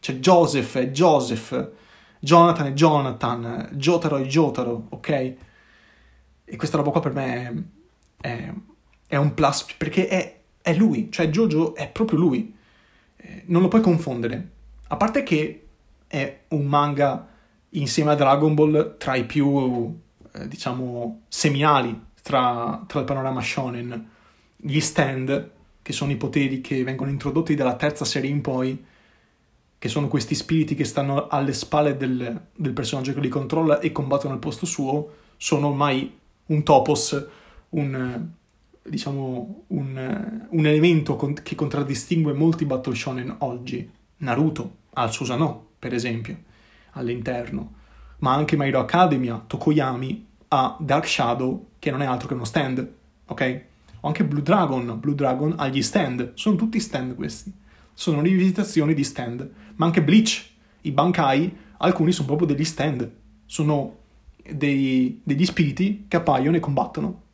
Cioè 0.00 0.16
Joseph 0.16 0.78
è 0.78 0.90
Joseph, 0.90 1.70
Jonathan 2.18 2.66
è 2.68 2.72
Jonathan, 2.72 3.68
Jotaro 3.74 4.16
è 4.16 4.24
Jotaro, 4.24 4.86
ok? 4.88 5.34
E 6.44 6.56
questa 6.56 6.78
roba 6.78 6.90
qua 6.90 7.00
per 7.00 7.12
me 7.12 7.26
è 7.26 7.52
è, 8.20 8.52
è 9.06 9.16
un 9.16 9.34
plus 9.34 9.64
perché 9.76 10.08
è, 10.08 10.35
è, 10.66 10.74
lui, 10.74 11.12
cioè 11.12 11.28
Jojo 11.28 11.76
è 11.76 11.88
proprio 11.88 12.18
lui. 12.18 12.52
Eh, 13.16 13.44
non 13.46 13.62
lo 13.62 13.68
puoi 13.68 13.80
confondere. 13.80 14.50
A 14.88 14.96
parte 14.96 15.22
che 15.22 15.66
è 16.08 16.40
un 16.48 16.66
manga 16.66 17.28
insieme 17.70 18.10
a 18.10 18.14
Dragon 18.16 18.52
Ball 18.52 18.96
tra 18.96 19.14
i 19.14 19.26
più, 19.26 19.96
eh, 20.32 20.48
diciamo, 20.48 21.20
seminali 21.28 21.96
tra, 22.20 22.82
tra 22.88 22.98
il 22.98 23.04
panorama 23.04 23.40
shonen. 23.40 24.10
Gli 24.56 24.80
stand, 24.80 25.50
che 25.82 25.92
sono 25.92 26.10
i 26.10 26.16
poteri 26.16 26.60
che 26.60 26.82
vengono 26.82 27.10
introdotti 27.10 27.54
dalla 27.54 27.76
terza 27.76 28.04
serie 28.04 28.28
in 28.28 28.40
poi, 28.40 28.84
che 29.78 29.88
sono 29.88 30.08
questi 30.08 30.34
spiriti 30.34 30.74
che 30.74 30.84
stanno 30.84 31.28
alle 31.28 31.52
spalle 31.52 31.96
del, 31.96 32.42
del 32.52 32.72
personaggio 32.72 33.14
che 33.14 33.20
li 33.20 33.28
controlla 33.28 33.78
e 33.78 33.92
combattono 33.92 34.34
al 34.34 34.40
posto 34.40 34.66
suo, 34.66 35.14
sono 35.36 35.68
ormai 35.68 36.12
un 36.46 36.62
topos 36.64 37.24
un, 37.68 38.30
diciamo, 38.88 39.64
un, 39.68 40.46
un 40.48 40.66
elemento 40.66 41.16
con, 41.16 41.34
che 41.34 41.54
contraddistingue 41.54 42.32
molti 42.32 42.64
battle 42.64 42.94
shonen 42.94 43.34
oggi. 43.38 43.90
Naruto 44.18 44.76
ha 44.94 45.04
il 45.04 45.10
Susanoo, 45.10 45.70
per 45.78 45.92
esempio, 45.92 46.36
all'interno, 46.92 47.74
ma 48.18 48.34
anche 48.34 48.56
My 48.56 48.68
Hero 48.68 48.80
Academia, 48.80 49.42
Tokoyami 49.46 50.26
ha 50.48 50.76
Dark 50.80 51.06
Shadow, 51.06 51.66
che 51.78 51.90
non 51.90 52.02
è 52.02 52.06
altro 52.06 52.28
che 52.28 52.34
uno 52.34 52.44
stand, 52.44 52.92
ok? 53.26 53.64
O 54.00 54.06
anche 54.06 54.24
Blue 54.24 54.42
Dragon, 54.42 54.98
Blue 54.98 55.14
Dragon 55.14 55.54
ha 55.58 55.68
gli 55.68 55.82
stand, 55.82 56.32
sono 56.34 56.56
tutti 56.56 56.80
stand 56.80 57.14
questi, 57.14 57.52
sono 57.92 58.20
rivisitazioni 58.22 58.94
di 58.94 59.04
stand, 59.04 59.50
ma 59.76 59.86
anche 59.86 60.02
Bleach, 60.02 60.48
i 60.82 60.92
Bankai, 60.92 61.56
alcuni 61.78 62.12
sono 62.12 62.26
proprio 62.26 62.46
degli 62.46 62.64
stand, 62.64 63.10
sono 63.44 63.96
dei, 64.50 65.20
degli 65.22 65.44
spiriti 65.44 66.06
che 66.08 66.16
appaiono 66.16 66.56
e 66.56 66.60
combattono 66.60 67.24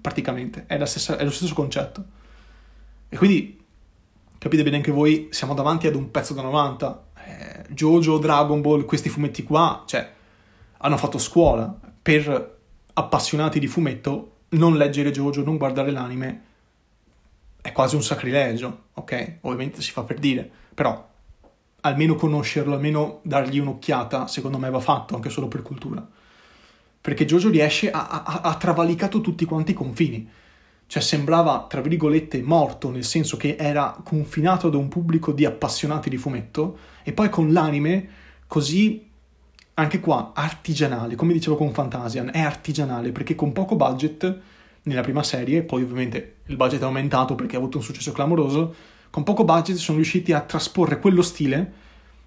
praticamente, 0.00 0.64
è, 0.66 0.84
stessa, 0.86 1.16
è, 1.16 1.24
lo 1.24 1.30
stesso 1.30 1.54
concetto. 1.54 2.04
E 3.08 3.16
quindi 3.16 3.58
capite 4.38 4.62
bene 4.62 4.76
anche 4.76 4.90
voi, 4.90 5.28
siamo 5.30 5.54
davanti 5.54 5.86
ad 5.86 5.94
un 5.94 6.10
pezzo 6.10 6.34
da 6.34 6.42
90. 6.42 7.04
Eh, 7.24 7.64
Jojo, 7.70 8.18
Dragon 8.18 8.60
Ball, 8.60 8.84
questi 8.84 9.08
fumetti 9.08 9.42
qua, 9.42 9.84
cioè, 9.86 10.12
hanno 10.78 10.96
fatto 10.96 11.18
scuola 11.18 11.74
per 12.00 12.58
appassionati 12.92 13.58
di 13.58 13.66
fumetto. 13.66 14.32
Non 14.50 14.76
leggere 14.76 15.10
Jojo, 15.10 15.44
non 15.44 15.56
guardare 15.56 15.90
l'anime 15.90 16.42
è 17.62 17.72
quasi 17.72 17.94
un 17.94 18.02
sacrilegio, 18.02 18.84
ok? 18.94 19.36
Ovviamente 19.42 19.82
si 19.82 19.90
fa 19.90 20.02
per 20.02 20.18
dire, 20.18 20.50
però 20.74 21.08
almeno 21.82 22.14
conoscerlo, 22.14 22.74
almeno 22.74 23.20
dargli 23.22 23.58
un'occhiata, 23.58 24.26
secondo 24.26 24.58
me 24.58 24.70
va 24.70 24.80
fatto 24.80 25.14
anche 25.14 25.28
solo 25.28 25.46
per 25.46 25.62
cultura 25.62 26.06
perché 27.00 27.24
Jojo 27.24 27.48
riesce 27.48 27.90
a, 27.90 28.08
a, 28.08 28.40
a 28.42 28.54
travalicato 28.56 29.20
tutti 29.20 29.44
quanti 29.44 29.70
i 29.70 29.74
confini. 29.74 30.28
Cioè 30.86 31.00
sembrava, 31.00 31.66
tra 31.68 31.80
virgolette, 31.80 32.42
morto, 32.42 32.90
nel 32.90 33.04
senso 33.04 33.36
che 33.36 33.56
era 33.58 33.96
confinato 34.02 34.68
da 34.68 34.76
un 34.76 34.88
pubblico 34.88 35.32
di 35.32 35.44
appassionati 35.44 36.10
di 36.10 36.16
fumetto, 36.16 36.78
e 37.04 37.12
poi 37.12 37.28
con 37.28 37.52
l'anime 37.52 38.08
così, 38.48 39.08
anche 39.74 40.00
qua, 40.00 40.32
artigianale, 40.34 41.14
come 41.14 41.32
dicevo 41.32 41.56
con 41.56 41.72
Fantasian, 41.72 42.30
è 42.32 42.40
artigianale, 42.40 43.12
perché 43.12 43.36
con 43.36 43.52
poco 43.52 43.76
budget, 43.76 44.40
nella 44.82 45.02
prima 45.02 45.22
serie, 45.22 45.62
poi 45.62 45.82
ovviamente 45.82 46.38
il 46.46 46.56
budget 46.56 46.80
è 46.80 46.84
aumentato 46.84 47.36
perché 47.36 47.54
ha 47.54 47.60
avuto 47.60 47.78
un 47.78 47.84
successo 47.84 48.10
clamoroso, 48.12 48.74
con 49.10 49.22
poco 49.22 49.44
budget 49.44 49.76
sono 49.76 49.98
riusciti 49.98 50.32
a 50.32 50.40
trasporre 50.40 50.98
quello 50.98 51.22
stile 51.22 51.72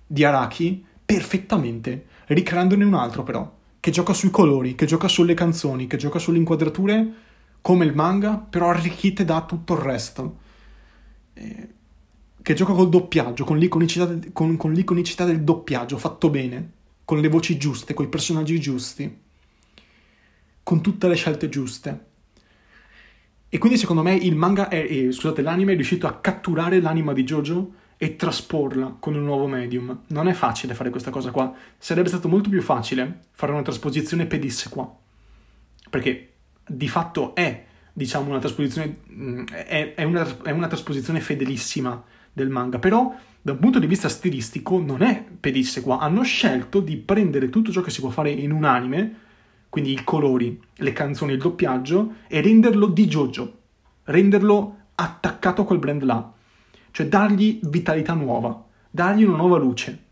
di 0.08 0.24
Araki 0.24 0.86
perfettamente, 1.06 2.06
ricreandone 2.27 2.84
un 2.84 2.94
altro 2.94 3.24
però 3.24 3.62
che 3.84 3.92
gioca 3.92 4.13
sui 4.13 4.30
colori, 4.30 4.75
che 4.75 4.86
gioca 4.86 5.10
sulle 5.10 5.34
canzoni, 5.34 5.88
che 5.88 5.98
gioca 5.98 6.18
sulle 6.18 6.38
inquadrature 6.38 7.13
come 7.60 7.84
il 7.84 7.94
manga, 7.94 8.38
però 8.38 8.70
arricchite 8.70 9.25
da 9.25 9.44
tutto 9.44 9.74
il 9.74 9.80
resto. 9.80 10.38
Eh, 11.34 11.68
che 12.42 12.54
gioca 12.54 12.72
col 12.72 12.88
doppiaggio, 12.88 13.44
con 13.44 13.58
l'iconicità, 13.58 14.18
con, 14.32 14.56
con 14.56 14.72
l'iconicità 14.72 15.25
del 15.25 15.42
doppiaggio 15.42 15.98
fatto 15.98 16.30
bene, 16.30 16.72
con 17.04 17.20
le 17.20 17.28
voci 17.28 17.58
giuste, 17.58 17.94
con 17.94 18.06
i 18.06 18.08
personaggi 18.08 18.58
giusti, 18.58 19.18
con 20.63 20.82
tutte 20.82 21.08
le 21.10 21.16
scelte 21.16 21.50
giuste. 21.50 22.06
E 23.50 23.58
quindi 23.58 23.78
secondo 23.78 24.02
me 24.02 24.16
il 24.16 24.38
manga, 24.38 24.70
è, 24.70 24.78
eh, 24.78 25.12
scusate, 25.12 25.42
l'anime 25.42 25.74
è 25.74 25.75
riuscito 25.75 26.08
a 26.08 26.20
catturare 26.20 26.80
l'anima 26.80 27.12
di 27.12 27.25
Jojo 27.25 27.74
e 28.03 28.17
trasporla 28.17 28.98
con 29.00 29.15
un 29.15 29.24
nuovo 29.24 29.48
medium. 29.48 30.01
Non 30.07 30.27
è 30.27 30.33
facile 30.33 30.74
fare 30.74 30.89
questa 30.89 31.10
cosa 31.10 31.31
qua. 31.31 31.53
Sarebbe 31.77 32.10
stato 32.10 32.27
molto 32.27 32.50
più 32.50 32.62
facile 32.62 33.19
fare 33.31 33.53
una 33.53 33.62
trasposizione 33.62 34.25
pedissequa. 34.25 34.93
Perché 35.89 36.33
di 36.67 36.89
fatto 36.89 37.33
è, 37.33 37.63
diciamo, 37.93 38.29
una 38.29 38.39
trasposizione. 38.39 38.98
Mm, 39.10 39.45
è, 39.45 39.93
è, 39.93 40.03
una, 40.03 40.27
è 40.43 40.51
una 40.51 40.67
trasposizione 40.67 41.22
fedelissima 41.22 42.03
del 42.33 42.50
manga. 42.50 42.77
Però, 42.77 43.15
da 43.41 43.53
un 43.53 43.60
punto 43.60 43.79
di 43.79 43.88
vista 43.88 44.10
stilistico, 44.10 44.81
non 44.81 45.01
è 45.01 45.24
pedissequa. 45.39 46.00
Hanno 46.00 46.24
scelto 46.24 46.81
di 46.81 46.98
prendere 46.98 47.50
tutto 47.50 47.72
ciò 47.72 47.79
che 47.79 47.89
si 47.89 48.01
può 48.01 48.10
fare 48.10 48.31
in 48.31 48.51
un 48.51 48.65
anime, 48.65 49.15
quindi 49.69 49.93
i 49.93 50.03
colori, 50.03 50.62
le 50.75 50.91
canzoni, 50.91 51.31
il 51.31 51.39
doppiaggio, 51.39 52.15
e 52.27 52.41
renderlo 52.41 52.88
di 52.88 53.07
Jojo. 53.07 53.60
Renderlo 54.03 54.77
attaccato 54.95 55.62
a 55.62 55.65
quel 55.65 55.79
brand 55.79 56.03
là 56.03 56.33
cioè 56.93 57.07
dargli 57.07 57.59
vitalità 57.63 58.13
nuova, 58.13 58.63
dargli 58.88 59.23
una 59.23 59.38
nuova 59.38 59.57
luce. 59.57 60.03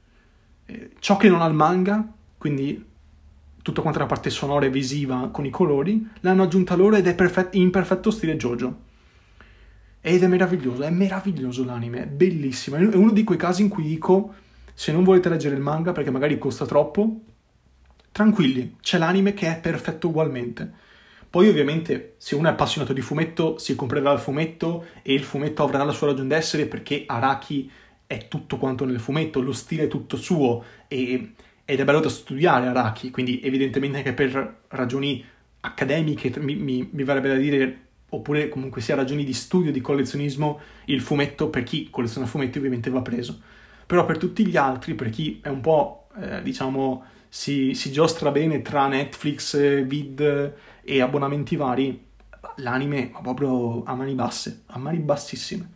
Eh, 0.65 0.89
ciò 0.97 1.15
che 1.15 1.29
non 1.29 1.43
ha 1.43 1.45
il 1.45 1.53
manga, 1.53 2.11
quindi 2.39 2.83
tutta 3.61 3.81
quanta 3.81 3.99
la 3.99 4.07
parte 4.07 4.31
sonora 4.31 4.65
e 4.65 4.71
visiva 4.71 5.29
con 5.31 5.45
i 5.45 5.51
colori, 5.51 6.09
l'hanno 6.21 6.41
aggiunta 6.41 6.75
loro 6.75 6.95
ed 6.95 7.05
è 7.05 7.13
perfet- 7.13 7.53
in 7.53 7.69
perfetto 7.69 8.09
stile 8.09 8.35
JoJo. 8.35 8.79
Ed 10.01 10.23
è 10.23 10.27
meraviglioso, 10.27 10.81
è 10.81 10.89
meraviglioso 10.89 11.63
l'anime, 11.63 12.01
è 12.01 12.07
bellissimo. 12.07 12.77
È 12.77 12.95
uno 12.95 13.11
di 13.11 13.23
quei 13.23 13.37
casi 13.37 13.61
in 13.61 13.69
cui 13.69 13.83
dico, 13.83 14.33
se 14.73 14.91
non 14.91 15.03
volete 15.03 15.29
leggere 15.29 15.53
il 15.53 15.61
manga 15.61 15.91
perché 15.91 16.09
magari 16.09 16.39
costa 16.39 16.65
troppo, 16.65 17.21
tranquilli, 18.11 18.77
c'è 18.81 18.97
l'anime 18.97 19.35
che 19.35 19.55
è 19.55 19.59
perfetto 19.59 20.07
ugualmente. 20.07 20.73
Poi 21.31 21.47
ovviamente 21.47 22.15
se 22.17 22.35
uno 22.35 22.49
è 22.49 22.51
appassionato 22.51 22.91
di 22.91 22.99
fumetto 22.99 23.57
si 23.57 23.73
comprerà 23.73 24.11
il 24.11 24.19
fumetto 24.19 24.85
e 25.01 25.13
il 25.13 25.23
fumetto 25.23 25.63
avrà 25.63 25.81
la 25.85 25.93
sua 25.93 26.07
ragione 26.07 26.27
d'essere 26.27 26.65
perché 26.65 27.05
Araki 27.07 27.71
è 28.05 28.27
tutto 28.27 28.57
quanto 28.57 28.83
nel 28.83 28.99
fumetto, 28.99 29.39
lo 29.39 29.53
stile 29.53 29.83
è 29.83 29.87
tutto 29.87 30.17
suo 30.17 30.61
e, 30.89 31.31
ed 31.63 31.79
è 31.79 31.83
bello 31.85 32.01
da 32.01 32.09
studiare 32.09 32.67
Araki, 32.67 33.11
quindi 33.11 33.39
evidentemente 33.41 33.99
anche 33.99 34.11
per 34.11 34.63
ragioni 34.67 35.23
accademiche 35.61 36.37
mi, 36.39 36.55
mi, 36.55 36.89
mi 36.91 37.03
verrebbe 37.03 37.29
da 37.29 37.35
dire 37.35 37.79
oppure 38.09 38.49
comunque 38.49 38.81
sia 38.81 38.95
ragioni 38.95 39.23
di 39.23 39.31
studio, 39.31 39.71
di 39.71 39.79
collezionismo, 39.79 40.59
il 40.85 40.99
fumetto 40.99 41.49
per 41.49 41.63
chi 41.63 41.89
colleziona 41.89 42.27
fumetti 42.27 42.57
ovviamente 42.57 42.89
va 42.89 43.01
preso. 43.01 43.39
Però 43.85 44.05
per 44.05 44.17
tutti 44.17 44.45
gli 44.45 44.57
altri, 44.57 44.95
per 44.95 45.09
chi 45.09 45.39
è 45.41 45.47
un 45.47 45.61
po', 45.61 46.07
eh, 46.19 46.41
diciamo, 46.41 47.05
si, 47.29 47.73
si, 47.73 47.89
giostra 47.89 48.31
bene 48.31 48.61
tra 48.61 48.87
Netflix, 48.87 49.85
vid 49.85 50.53
e 50.83 51.01
abbonamenti 51.01 51.55
vari, 51.55 52.07
l'anime 52.57 53.11
va 53.13 53.21
proprio 53.21 53.83
a 53.83 53.95
mani 53.95 54.13
basse, 54.13 54.63
a 54.67 54.77
mani 54.77 54.99
bassissime. 54.99 55.69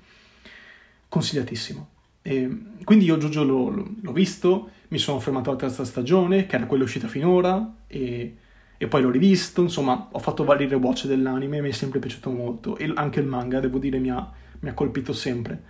Consigliatissimo. 1.08 1.90
E 2.22 2.50
quindi 2.84 3.06
io 3.06 3.18
Jojo 3.18 3.44
l'ho, 3.44 3.94
l'ho, 4.02 4.12
visto, 4.12 4.72
mi 4.90 4.98
sono 4.98 5.20
fermato 5.20 5.52
alla 5.52 5.60
terza 5.60 5.86
stagione, 5.86 6.48
che 6.48 6.56
era 6.56 6.66
quella 6.66 6.84
uscita 6.84 7.08
finora, 7.08 7.76
e, 7.88 8.38
e 8.78 8.88
poi 8.88 9.02
l'ho 9.02 9.12
rivisto, 9.12 9.62
insomma 9.62 10.10
ho 10.12 10.20
fatto 10.20 10.44
vari 10.44 10.68
rewatch 10.68 11.06
dell'anime, 11.06 11.62
mi 11.62 11.70
è 11.70 11.72
sempre 11.72 12.00
piaciuto 12.00 12.32
molto, 12.32 12.78
e 12.78 12.92
anche 12.96 13.20
il 13.20 13.28
manga, 13.28 13.60
devo 13.60 13.78
dire, 13.78 14.00
mi 14.00 14.10
ha, 14.10 14.30
mi 14.60 14.70
ha 14.70 14.74
colpito 14.74 15.14
sempre. 15.14 15.64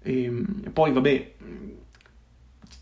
E, 0.00 0.32
e 0.64 0.70
poi, 0.70 0.92
vabbè, 0.92 1.34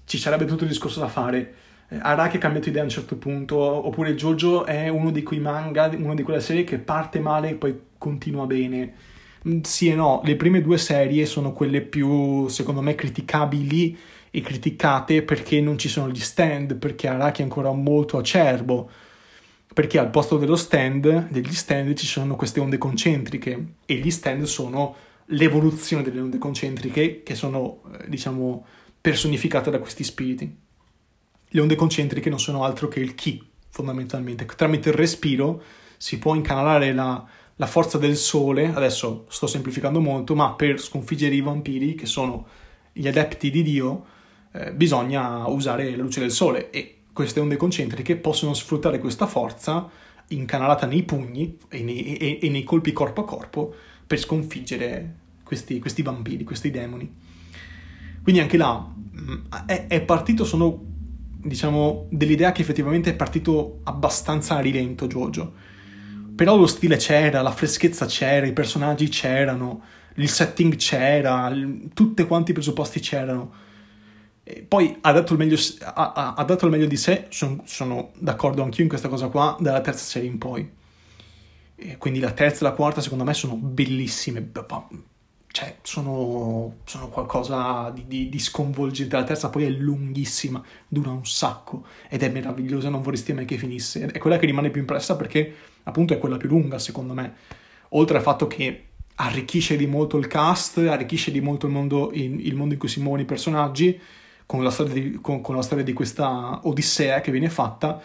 ci 0.04 0.18
sarebbe 0.18 0.44
tutto 0.44 0.64
il 0.64 0.70
discorso 0.70 1.00
da 1.00 1.08
fare 1.08 1.54
Araki 1.90 2.36
ha 2.36 2.40
cambiato 2.40 2.68
idea 2.68 2.82
a 2.82 2.84
un 2.84 2.90
certo 2.90 3.16
punto, 3.16 3.56
oppure 3.56 4.14
Jojo 4.14 4.66
è 4.66 4.88
uno 4.88 5.10
di 5.10 5.22
quei 5.22 5.40
manga, 5.40 5.90
una 5.96 6.14
di 6.14 6.22
quelle 6.22 6.40
serie 6.40 6.64
che 6.64 6.78
parte 6.78 7.18
male 7.18 7.50
e 7.50 7.54
poi 7.54 7.78
continua 7.96 8.44
bene. 8.46 8.94
Mm, 9.48 9.60
sì 9.62 9.88
e 9.88 9.94
no, 9.94 10.20
le 10.24 10.36
prime 10.36 10.60
due 10.60 10.76
serie 10.76 11.24
sono 11.24 11.52
quelle 11.52 11.80
più, 11.80 12.46
secondo 12.48 12.82
me, 12.82 12.94
criticabili 12.94 13.96
e 14.30 14.40
criticate 14.42 15.22
perché 15.22 15.60
non 15.62 15.78
ci 15.78 15.88
sono 15.88 16.10
gli 16.10 16.20
stand, 16.20 16.76
perché 16.76 17.08
Araki 17.08 17.40
è 17.40 17.44
ancora 17.44 17.72
molto 17.72 18.18
acerbo, 18.18 18.90
perché 19.72 19.98
al 19.98 20.10
posto 20.10 20.36
dello 20.36 20.56
stand, 20.56 21.28
degli 21.30 21.54
stand 21.54 21.94
ci 21.94 22.06
sono 22.06 22.36
queste 22.36 22.60
onde 22.60 22.76
concentriche 22.78 23.66
e 23.86 23.94
gli 23.94 24.10
stand 24.10 24.44
sono 24.44 24.94
l'evoluzione 25.26 26.02
delle 26.02 26.20
onde 26.20 26.38
concentriche 26.38 27.22
che 27.22 27.34
sono, 27.34 27.82
eh, 27.92 28.08
diciamo, 28.08 28.64
personificate 29.00 29.70
da 29.70 29.78
questi 29.78 30.04
spiriti. 30.04 30.66
Le 31.50 31.60
onde 31.60 31.76
concentriche 31.76 32.28
non 32.28 32.40
sono 32.40 32.64
altro 32.64 32.88
che 32.88 33.00
il 33.00 33.14
chi, 33.14 33.42
fondamentalmente. 33.70 34.44
Tramite 34.44 34.90
il 34.90 34.94
respiro 34.94 35.62
si 35.96 36.18
può 36.18 36.34
incanalare 36.34 36.92
la, 36.92 37.24
la 37.56 37.66
forza 37.66 37.98
del 37.98 38.16
sole, 38.16 38.72
adesso 38.72 39.26
sto 39.28 39.46
semplificando 39.46 40.00
molto, 40.00 40.34
ma 40.34 40.52
per 40.52 40.80
sconfiggere 40.80 41.34
i 41.34 41.40
vampiri, 41.40 41.94
che 41.94 42.06
sono 42.06 42.46
gli 42.92 43.06
adepti 43.06 43.50
di 43.50 43.62
Dio, 43.62 44.04
eh, 44.52 44.72
bisogna 44.72 45.46
usare 45.48 45.90
la 45.90 46.02
luce 46.02 46.20
del 46.20 46.30
sole 46.30 46.70
e 46.70 46.98
queste 47.12 47.40
onde 47.40 47.56
concentriche 47.56 48.16
possono 48.16 48.54
sfruttare 48.54 48.98
questa 48.98 49.26
forza 49.26 49.88
incanalata 50.28 50.86
nei 50.86 51.02
pugni 51.02 51.58
e 51.68 51.82
nei, 51.82 52.16
e, 52.16 52.38
e 52.42 52.48
nei 52.48 52.62
colpi 52.62 52.92
corpo 52.92 53.22
a 53.22 53.24
corpo 53.24 53.74
per 54.06 54.18
sconfiggere 54.18 55.14
questi, 55.42 55.78
questi, 55.78 56.02
vampiri, 56.02 56.44
questi 56.44 56.70
demoni. 56.70 57.12
Quindi 58.22 58.40
anche 58.40 58.56
là 58.56 58.86
mm, 58.86 59.34
è, 59.66 59.86
è 59.88 60.00
partito, 60.02 60.44
sono 60.44 60.96
diciamo, 61.48 62.06
dell'idea 62.10 62.52
che 62.52 62.62
effettivamente 62.62 63.10
è 63.10 63.14
partito 63.14 63.80
abbastanza 63.84 64.56
a 64.56 64.60
rilento 64.60 65.06
Jojo. 65.06 65.52
Però 66.36 66.56
lo 66.56 66.66
stile 66.66 66.96
c'era, 66.96 67.42
la 67.42 67.50
freschezza 67.50 68.06
c'era, 68.06 68.46
i 68.46 68.52
personaggi 68.52 69.08
c'erano, 69.08 69.82
il 70.14 70.28
setting 70.28 70.76
c'era, 70.76 71.52
tutti 71.94 72.24
quanti 72.24 72.52
i 72.52 72.54
presupposti 72.54 73.00
c'erano. 73.00 73.52
E 74.44 74.64
poi 74.66 74.96
ha 75.00 75.12
dato 75.12 75.36
meglio, 75.36 75.56
ha, 75.82 76.34
ha 76.36 76.44
dato 76.44 76.64
il 76.66 76.70
meglio 76.70 76.86
di 76.86 76.96
sé, 76.96 77.26
sono, 77.30 77.62
sono 77.64 78.12
d'accordo 78.18 78.62
anch'io 78.62 78.84
in 78.84 78.88
questa 78.88 79.08
cosa 79.08 79.28
qua, 79.28 79.56
dalla 79.58 79.80
terza 79.80 80.04
serie 80.04 80.28
in 80.28 80.38
poi. 80.38 80.70
E 81.74 81.96
quindi 81.96 82.20
la 82.20 82.30
terza 82.30 82.64
e 82.64 82.68
la 82.68 82.74
quarta 82.74 83.00
secondo 83.00 83.24
me 83.24 83.34
sono 83.34 83.54
bellissime, 83.54 84.40
cioè, 85.50 85.78
sono, 85.82 86.76
sono 86.84 87.08
qualcosa 87.08 87.90
di, 87.90 88.06
di, 88.06 88.28
di, 88.28 88.38
sconvolgente. 88.38 89.16
La 89.16 89.24
terza 89.24 89.48
poi 89.48 89.64
è 89.64 89.70
lunghissima, 89.70 90.62
dura 90.86 91.10
un 91.10 91.26
sacco 91.26 91.86
ed 92.08 92.22
è 92.22 92.28
meravigliosa, 92.28 92.88
non 92.88 93.02
vorresti 93.02 93.32
mai 93.32 93.44
che 93.44 93.56
finisse. 93.56 94.06
È 94.06 94.18
quella 94.18 94.38
che 94.38 94.46
rimane 94.46 94.70
più 94.70 94.80
impressa 94.80 95.16
perché 95.16 95.54
appunto 95.84 96.14
è 96.14 96.18
quella 96.18 96.36
più 96.36 96.48
lunga, 96.48 96.78
secondo 96.78 97.14
me. 97.14 97.34
Oltre 97.90 98.18
al 98.18 98.22
fatto 98.22 98.46
che 98.46 98.84
arricchisce 99.16 99.76
di 99.76 99.86
molto 99.86 100.16
il 100.18 100.26
cast, 100.26 100.78
arricchisce 100.78 101.30
di 101.32 101.40
molto 101.40 101.66
il 101.66 101.72
mondo 101.72 102.10
in, 102.12 102.38
il 102.38 102.54
mondo 102.54 102.74
in 102.74 102.78
cui 102.78 102.88
si 102.88 103.00
muovono 103.00 103.22
i 103.22 103.26
personaggi, 103.26 103.98
con 104.46 104.62
la, 104.62 104.74
di, 104.90 105.18
con, 105.20 105.40
con 105.40 105.56
la 105.56 105.62
storia 105.62 105.84
di 105.84 105.92
questa 105.92 106.60
odissea 106.62 107.20
che 107.20 107.30
viene 107.30 107.50
fatta, 107.50 108.00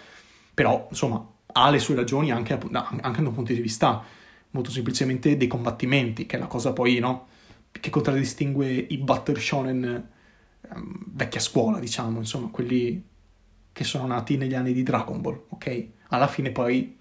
però 0.54 0.88
insomma 0.90 1.26
ha 1.56 1.70
le 1.70 1.80
sue 1.80 1.96
ragioni 1.96 2.32
anche, 2.32 2.54
anche 2.54 3.22
da 3.22 3.28
un 3.28 3.34
punto 3.34 3.54
di 3.54 3.62
vista 3.62 4.04
molto 4.52 4.72
semplicemente 4.72 5.38
dei 5.38 5.48
combattimenti, 5.48 6.26
che 6.26 6.38
è 6.38 6.40
la 6.40 6.48
cosa 6.48 6.74
poi, 6.74 7.00
no? 7.00 7.28
Che 7.80 7.90
contraddistingue 7.90 8.70
i 8.70 8.98
battle 8.98 9.40
shonen 9.40 10.10
um, 10.70 11.04
vecchia 11.08 11.40
scuola, 11.40 11.80
diciamo, 11.80 12.20
insomma, 12.20 12.48
quelli 12.48 13.04
che 13.72 13.84
sono 13.84 14.06
nati 14.06 14.38
negli 14.38 14.54
anni 14.54 14.74
di 14.74 14.84
Dragon 14.84 15.20
Ball, 15.20 15.44
ok? 15.50 15.88
Alla 16.10 16.28
fine 16.28 16.52
poi 16.52 16.96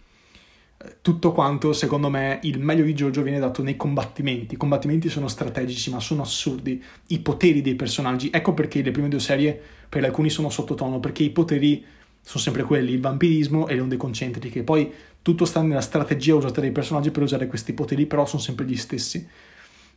eh, 0.79 0.97
tutto 1.03 1.33
quanto, 1.33 1.73
secondo 1.73 2.09
me, 2.09 2.41
il 2.43 2.59
meglio 2.59 2.85
di 2.85 2.95
Jojo 2.95 3.23
viene 3.23 3.39
dato 3.39 3.63
nei 3.63 3.77
combattimenti. 3.77 4.55
I 4.55 4.57
combattimenti 4.57 5.09
sono 5.09 5.29
strategici, 5.29 5.91
ma 5.91 6.01
sono 6.01 6.23
assurdi. 6.23 6.83
I 7.09 7.19
poteri 7.21 7.61
dei 7.61 7.75
personaggi, 7.75 8.31
ecco 8.33 8.55
perché 8.55 8.83
le 8.83 8.91
prime 8.91 9.09
due 9.09 9.21
serie 9.21 9.61
per 9.89 10.03
alcuni 10.05 10.31
sono 10.31 10.49
sottotono, 10.49 10.99
perché 10.99 11.23
i 11.23 11.31
poteri 11.31 11.85
sono 12.23 12.43
sempre 12.43 12.63
quelli, 12.63 12.93
il 12.93 13.01
vampirismo 13.01 13.69
e 13.69 13.75
le 13.75 13.81
onde 13.81 13.97
concentriche. 13.97 14.63
Poi 14.63 14.91
tutto 15.21 15.45
sta 15.45 15.61
nella 15.61 15.81
strategia 15.81 16.35
usata 16.35 16.61
dai 16.61 16.73
personaggi 16.73 17.11
per 17.11 17.23
usare 17.23 17.47
questi 17.47 17.75
poteri, 17.75 18.07
però 18.07 18.25
sono 18.25 18.41
sempre 18.41 18.65
gli 18.65 18.77
stessi 18.77 19.29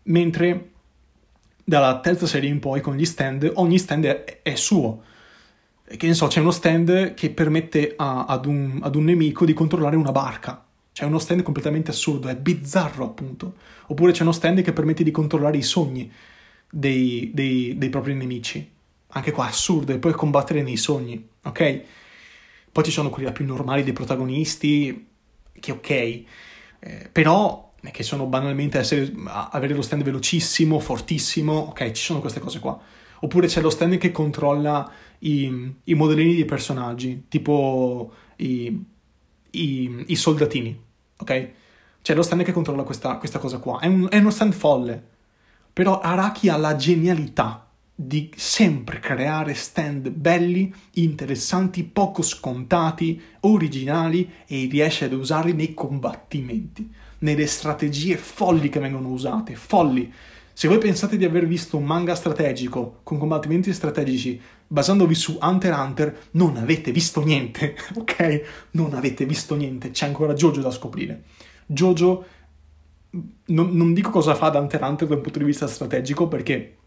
mentre 0.06 0.72
dalla 1.64 2.00
terza 2.00 2.28
serie 2.28 2.50
in 2.50 2.60
poi 2.60 2.82
con 2.82 2.96
gli 2.96 3.06
stand, 3.06 3.52
ogni 3.56 3.80
stand 3.80 4.06
è, 4.06 4.42
è 4.42 4.56
suo. 4.56 5.04
Che 5.86 6.08
ne 6.08 6.14
so, 6.14 6.28
c'è 6.28 6.40
uno 6.40 6.52
stand 6.52 7.14
che 7.14 7.30
permette 7.30 7.94
a, 7.96 8.26
ad, 8.26 8.46
un, 8.46 8.80
ad, 8.82 8.96
un, 8.96 9.04
nemico 9.04 9.46
di 9.46 9.54
controllare 9.54 9.96
una 9.96 10.12
barca. 10.12 10.64
C'è 10.92 11.06
uno 11.06 11.20
stand 11.20 11.42
completamente 11.42 11.92
assurdo, 11.92 12.28
è 12.28 12.36
bizzarro 12.36 13.04
appunto. 13.04 13.56
Oppure 13.88 14.12
c'è 14.12 14.22
uno 14.22 14.32
stand 14.32 14.62
che 14.62 14.74
permette 14.74 15.04
di 15.04 15.12
controllare 15.12 15.58
i 15.58 15.62
sogni 15.62 16.12
dei, 16.70 17.32
dei, 17.34 17.78
dei 17.78 17.90
propri 17.90 18.14
nemici. 18.14 18.72
Anche 19.10 19.32
qua 19.32 19.46
assurdo, 19.46 19.94
e 19.94 19.98
poi 19.98 20.14
combattere 20.14 20.62
nei 20.62 20.78
sogni, 20.78 21.28
ok? 21.44 21.82
Poi 22.72 22.84
ci 22.84 22.92
sono 22.92 23.10
quelli 23.10 23.32
più 23.32 23.46
normali 23.46 23.84
dei 23.84 23.94
protagonisti, 23.94 25.08
che 25.60 25.72
ok, 25.72 25.90
eh, 25.90 26.26
però 27.12 27.65
che 27.92 28.04
sono 28.04 28.26
banalmente 28.26 28.80
essere, 28.80 29.14
avere 29.52 29.74
lo 29.74 29.82
stand 29.82 30.04
velocissimo, 30.04 30.80
fortissimo, 30.80 31.54
ok, 31.54 31.92
ci 31.92 32.04
sono 32.04 32.20
queste 32.20 32.40
cose 32.40 32.60
qua. 32.60 32.80
Oppure 33.22 33.48
c'è 33.48 33.62
lo 33.62 33.70
stand 33.70 33.98
che 33.98 34.12
controlla 34.12 34.90
i, 35.20 35.74
i 35.84 35.94
modellini 35.94 36.36
dei 36.36 36.46
personaggi, 36.46 37.26
tipo 37.28 38.12
i, 38.38 38.86
i, 39.52 40.04
i, 40.08 40.16
soldatini, 40.16 40.80
ok? 41.18 41.50
C'è 42.02 42.14
lo 42.14 42.22
stand 42.22 42.44
che 42.44 42.52
controlla 42.52 42.84
questa, 42.84 43.18
questa 43.18 43.40
cosa 43.40 43.58
qua. 43.58 43.80
È, 43.80 43.88
un, 43.88 44.08
è 44.10 44.18
uno 44.18 44.30
stand 44.30 44.54
folle. 44.54 45.14
Però 45.74 46.00
Araki 46.00 46.50
ha 46.50 46.58
la 46.58 46.76
genialità 46.76 47.66
di 47.98 48.30
sempre 48.36 49.00
creare 49.00 49.54
stand 49.54 50.10
belli, 50.10 50.74
interessanti, 50.96 51.84
poco 51.84 52.22
scontati, 52.22 53.22
originali 53.42 54.30
e 54.46 54.68
riesce 54.70 55.06
ad 55.06 55.14
usarli 55.14 55.54
nei 55.54 55.74
combattimenti, 55.74 56.92
nelle 57.20 57.48
strategie 57.48 58.18
folli 58.18 58.70
che 58.70 58.80
vengono 58.80 59.10
usate, 59.10 59.56
folli. 59.56 60.12
Se 60.54 60.68
voi 60.68 60.78
pensate 60.78 61.18
di 61.18 61.26
aver 61.26 61.48
visto 61.48 61.76
un 61.76 61.84
manga 61.84 62.16
strategico 62.16 63.00
con 63.04 63.18
combattimenti 63.18 63.74
strategici 63.74 64.40
basandovi 64.68 65.14
su 65.14 65.38
Hunter 65.42 65.74
x 65.74 65.78
Hunter, 65.78 66.18
non 66.32 66.58
avete 66.58 66.92
visto 66.92 67.24
niente, 67.24 67.76
ok? 67.96 68.42
Non 68.72 68.94
avete 68.94 69.26
visto 69.26 69.56
niente, 69.56 69.92
c'è 69.92 70.06
ancora 70.06 70.34
Jojo 70.34 70.62
da 70.62 70.72
scoprire. 70.72 71.24
Jojo, 71.66 72.26
non, 73.48 73.72
non 73.72 73.94
dico 73.94 74.10
cosa 74.10 74.36
fa 74.36 74.48
ad 74.48 74.56
Hunter 74.56 74.80
x 74.80 74.88
Hunter 74.88 75.08
dal 75.08 75.22
punto 75.22 75.40
di 75.40 75.46
vista 75.46 75.68
strategico 75.68 76.28
perché 76.28 76.78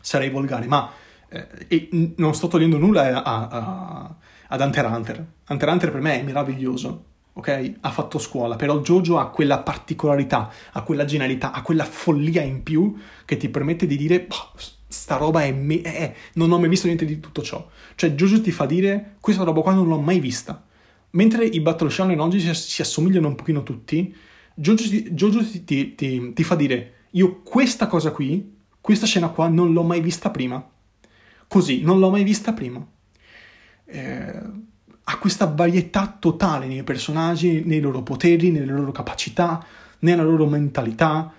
sarei 0.00 0.30
volgare, 0.30 0.66
ma 0.66 0.90
eh, 1.28 2.14
non 2.16 2.34
sto 2.34 2.48
togliendo 2.48 2.78
nulla 2.78 3.22
a, 3.22 3.48
a, 3.48 4.16
ad 4.48 4.60
Hunter 4.60 4.86
x 4.86 4.90
Hunter. 4.90 5.26
Hunter 5.48 5.68
x 5.68 5.72
Hunter 5.72 5.90
per 5.90 6.00
me 6.00 6.20
è 6.20 6.22
meraviglioso, 6.22 7.04
ok? 7.34 7.74
Ha 7.80 7.90
fatto 7.90 8.18
scuola, 8.18 8.56
però 8.56 8.80
Jojo 8.80 9.18
ha 9.18 9.28
quella 9.28 9.58
particolarità, 9.58 10.50
ha 10.72 10.82
quella 10.82 11.04
genialità, 11.04 11.52
ha 11.52 11.62
quella 11.62 11.84
follia 11.84 12.42
in 12.42 12.62
più 12.62 12.96
che 13.24 13.36
ti 13.36 13.48
permette 13.48 13.86
di 13.86 13.96
dire, 13.96 14.26
sta 14.88 15.16
roba 15.16 15.42
è, 15.42 15.52
me- 15.52 15.82
è, 15.82 16.14
non 16.34 16.50
ho 16.52 16.58
mai 16.58 16.68
visto 16.68 16.86
niente 16.86 17.04
di 17.04 17.20
tutto 17.20 17.42
ciò. 17.42 17.68
Cioè 17.96 18.10
Jojo 18.12 18.40
ti 18.40 18.52
fa 18.52 18.66
dire, 18.66 19.16
questa 19.20 19.42
roba 19.42 19.60
qua 19.60 19.74
non 19.74 19.88
l'ho 19.88 20.00
mai 20.00 20.20
vista. 20.20 20.64
Mentre 21.10 21.44
i 21.44 21.60
Battle 21.60 21.90
Shonen 21.90 22.20
oggi 22.20 22.40
si, 22.40 22.54
si, 22.54 22.80
assomigliano 22.82 23.28
un 23.28 23.34
pochino 23.34 23.62
tutti, 23.62 24.14
Jojo, 24.54 25.44
ti, 25.44 25.64
ti, 25.64 25.94
ti, 25.94 26.32
ti 26.32 26.44
fa 26.44 26.54
dire, 26.54 26.92
io 27.10 27.40
questa 27.42 27.88
cosa 27.88 28.12
qui, 28.12 28.52
questa 28.80 29.06
scena 29.06 29.28
qua 29.28 29.48
non 29.48 29.72
l'ho 29.72 29.82
mai 29.82 30.00
vista 30.00 30.30
prima. 30.30 30.64
Così, 31.48 31.82
non 31.82 31.98
l'ho 31.98 32.10
mai 32.10 32.24
vista 32.24 32.52
prima. 32.52 32.84
Eh, 33.86 34.40
ha 35.04 35.18
questa 35.18 35.46
varietà 35.46 36.16
totale 36.18 36.66
nei 36.66 36.82
personaggi, 36.82 37.62
nei 37.64 37.80
loro 37.80 38.02
poteri, 38.02 38.50
nelle 38.50 38.72
loro 38.72 38.90
capacità, 38.92 39.64
nella 40.00 40.22
loro 40.22 40.46
mentalità. 40.46 41.32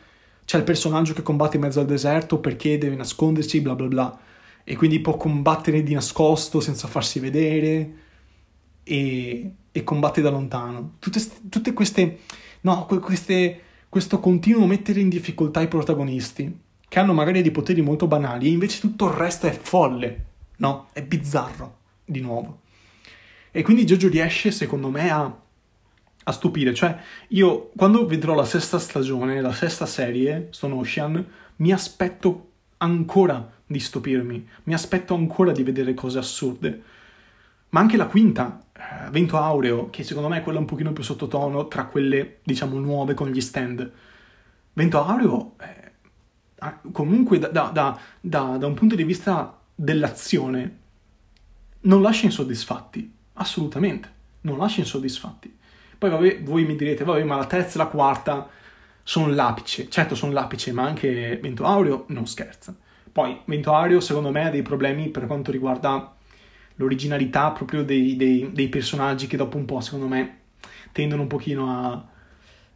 C'è 0.46 0.58
il 0.58 0.64
personaggio 0.64 1.14
che 1.14 1.24
combatte 1.24 1.56
in 1.56 1.64
mezzo 1.64 1.80
al 1.80 1.88
deserto 1.88 2.40
perché 2.40 2.78
deve 2.78 2.96
nascondersi, 2.96 3.62
bla 3.62 3.74
bla 3.74 3.88
bla. 3.88 4.20
E 4.64 4.76
quindi 4.76 5.00
può 5.00 5.18
combattere 5.18 5.84
di 5.84 5.94
nascosto 5.94 6.60
senza 6.60 6.88
farsi 6.88 7.20
vedere 7.20 7.94
e, 8.84 9.52
e 9.72 9.84
combatte 9.84 10.22
da 10.22 10.30
lontano. 10.30 10.94
Tutte, 11.00 11.22
tutte 11.50 11.74
queste... 11.74 12.20
No, 12.62 12.86
queste, 12.86 13.62
questo 13.90 14.20
continuo 14.20 14.66
mettere 14.66 15.00
in 15.00 15.10
difficoltà 15.10 15.62
i 15.62 15.68
protagonisti, 15.68 16.60
che 16.88 17.00
hanno 17.00 17.14
magari 17.14 17.44
dei 17.44 17.52
poteri 17.52 17.82
molto 17.82 18.08
banali, 18.08 18.48
e 18.48 18.52
invece 18.52 18.80
tutto 18.80 19.06
il 19.06 19.14
resto 19.14 19.46
è 19.46 19.52
folle, 19.52 20.26
no? 20.58 20.88
È 20.92 21.04
bizzarro, 21.04 21.78
di 22.04 22.22
nuovo. 22.22 22.62
E 23.58 23.62
quindi 23.62 23.86
Jojo 23.86 24.10
riesce, 24.10 24.52
secondo 24.52 24.90
me, 24.90 25.10
a, 25.10 25.34
a 26.24 26.32
stupire. 26.34 26.74
Cioè, 26.74 27.00
io 27.30 27.70
quando 27.78 28.06
vedrò 28.06 28.34
la 28.34 28.44
sesta 28.44 28.78
stagione, 28.80 29.40
la 29.40 29.54
sesta 29.54 29.86
serie, 29.86 30.50
Stone 30.52 30.74
Ocean, 30.74 31.26
mi 31.56 31.72
aspetto 31.72 32.50
ancora 32.80 33.50
di 33.66 33.80
stupirmi, 33.80 34.46
mi 34.64 34.74
aspetto 34.74 35.16
ancora 35.16 35.54
di 35.54 35.64
vedere 35.64 35.94
cose 35.94 36.18
assurde. 36.18 36.84
Ma 37.70 37.80
anche 37.80 37.96
la 37.96 38.08
quinta, 38.08 38.62
eh, 38.74 39.10
Vento 39.10 39.38
Aureo, 39.38 39.90
che 39.90 40.04
secondo 40.04 40.28
me 40.28 40.40
è 40.40 40.44
quella 40.44 40.60
un 40.60 40.66
pochino 40.66 40.92
più 40.92 41.04
sottotono 41.04 41.70
tra 41.70 41.86
quelle, 41.86 42.40
diciamo, 42.44 42.78
nuove 42.78 43.14
con 43.14 43.30
gli 43.30 43.40
stand. 43.40 43.90
Vento 44.74 45.02
Aureo, 45.02 45.56
eh, 45.62 46.74
comunque 46.92 47.40
da, 47.40 47.48
da, 47.48 47.70
da, 47.72 48.58
da 48.60 48.68
un 48.68 48.74
punto 48.74 48.96
di 48.96 49.06
vista 49.06 49.58
dell'azione, 49.74 50.78
non 51.84 52.02
lascia 52.02 52.26
insoddisfatti 52.26 53.14
assolutamente, 53.36 54.10
non 54.42 54.58
lascia 54.58 54.82
insoddisfatti. 54.82 55.58
Poi 55.98 56.10
vabbè, 56.10 56.44
voi 56.44 56.66
mi 56.66 56.76
direte, 56.76 57.04
vabbè, 57.04 57.24
ma 57.24 57.38
la 57.38 57.46
terza 57.46 57.76
e 57.76 57.84
la 57.84 57.88
quarta 57.88 58.50
sono 59.02 59.28
l'apice. 59.28 59.90
Certo, 59.90 60.16
sono 60.16 60.32
l'apice, 60.32 60.72
ma 60.72 60.84
anche 60.84 61.38
Vento 61.42 61.64
Aureo 61.64 62.06
non 62.10 62.28
scherza. 62.28 62.76
Poi, 63.12 63.40
Vento 63.46 63.74
Aureo, 63.74 64.00
secondo 64.00 64.32
me, 64.32 64.46
ha 64.46 64.50
dei 64.50 64.62
problemi 64.62 65.10
per 65.10 65.26
quanto 65.26 65.52
riguarda 65.52 66.14
l'originalità 66.76 67.52
proprio 67.52 67.84
dei, 67.84 68.16
dei, 68.18 68.50
dei 68.52 68.68
personaggi 68.68 69.28
che 69.28 69.38
dopo 69.38 69.58
un 69.58 69.66
po', 69.66 69.80
secondo 69.80 70.08
me, 70.08 70.40
tendono 70.92 71.22
un 71.22 71.28
pochino 71.28 71.70
a, 71.70 72.06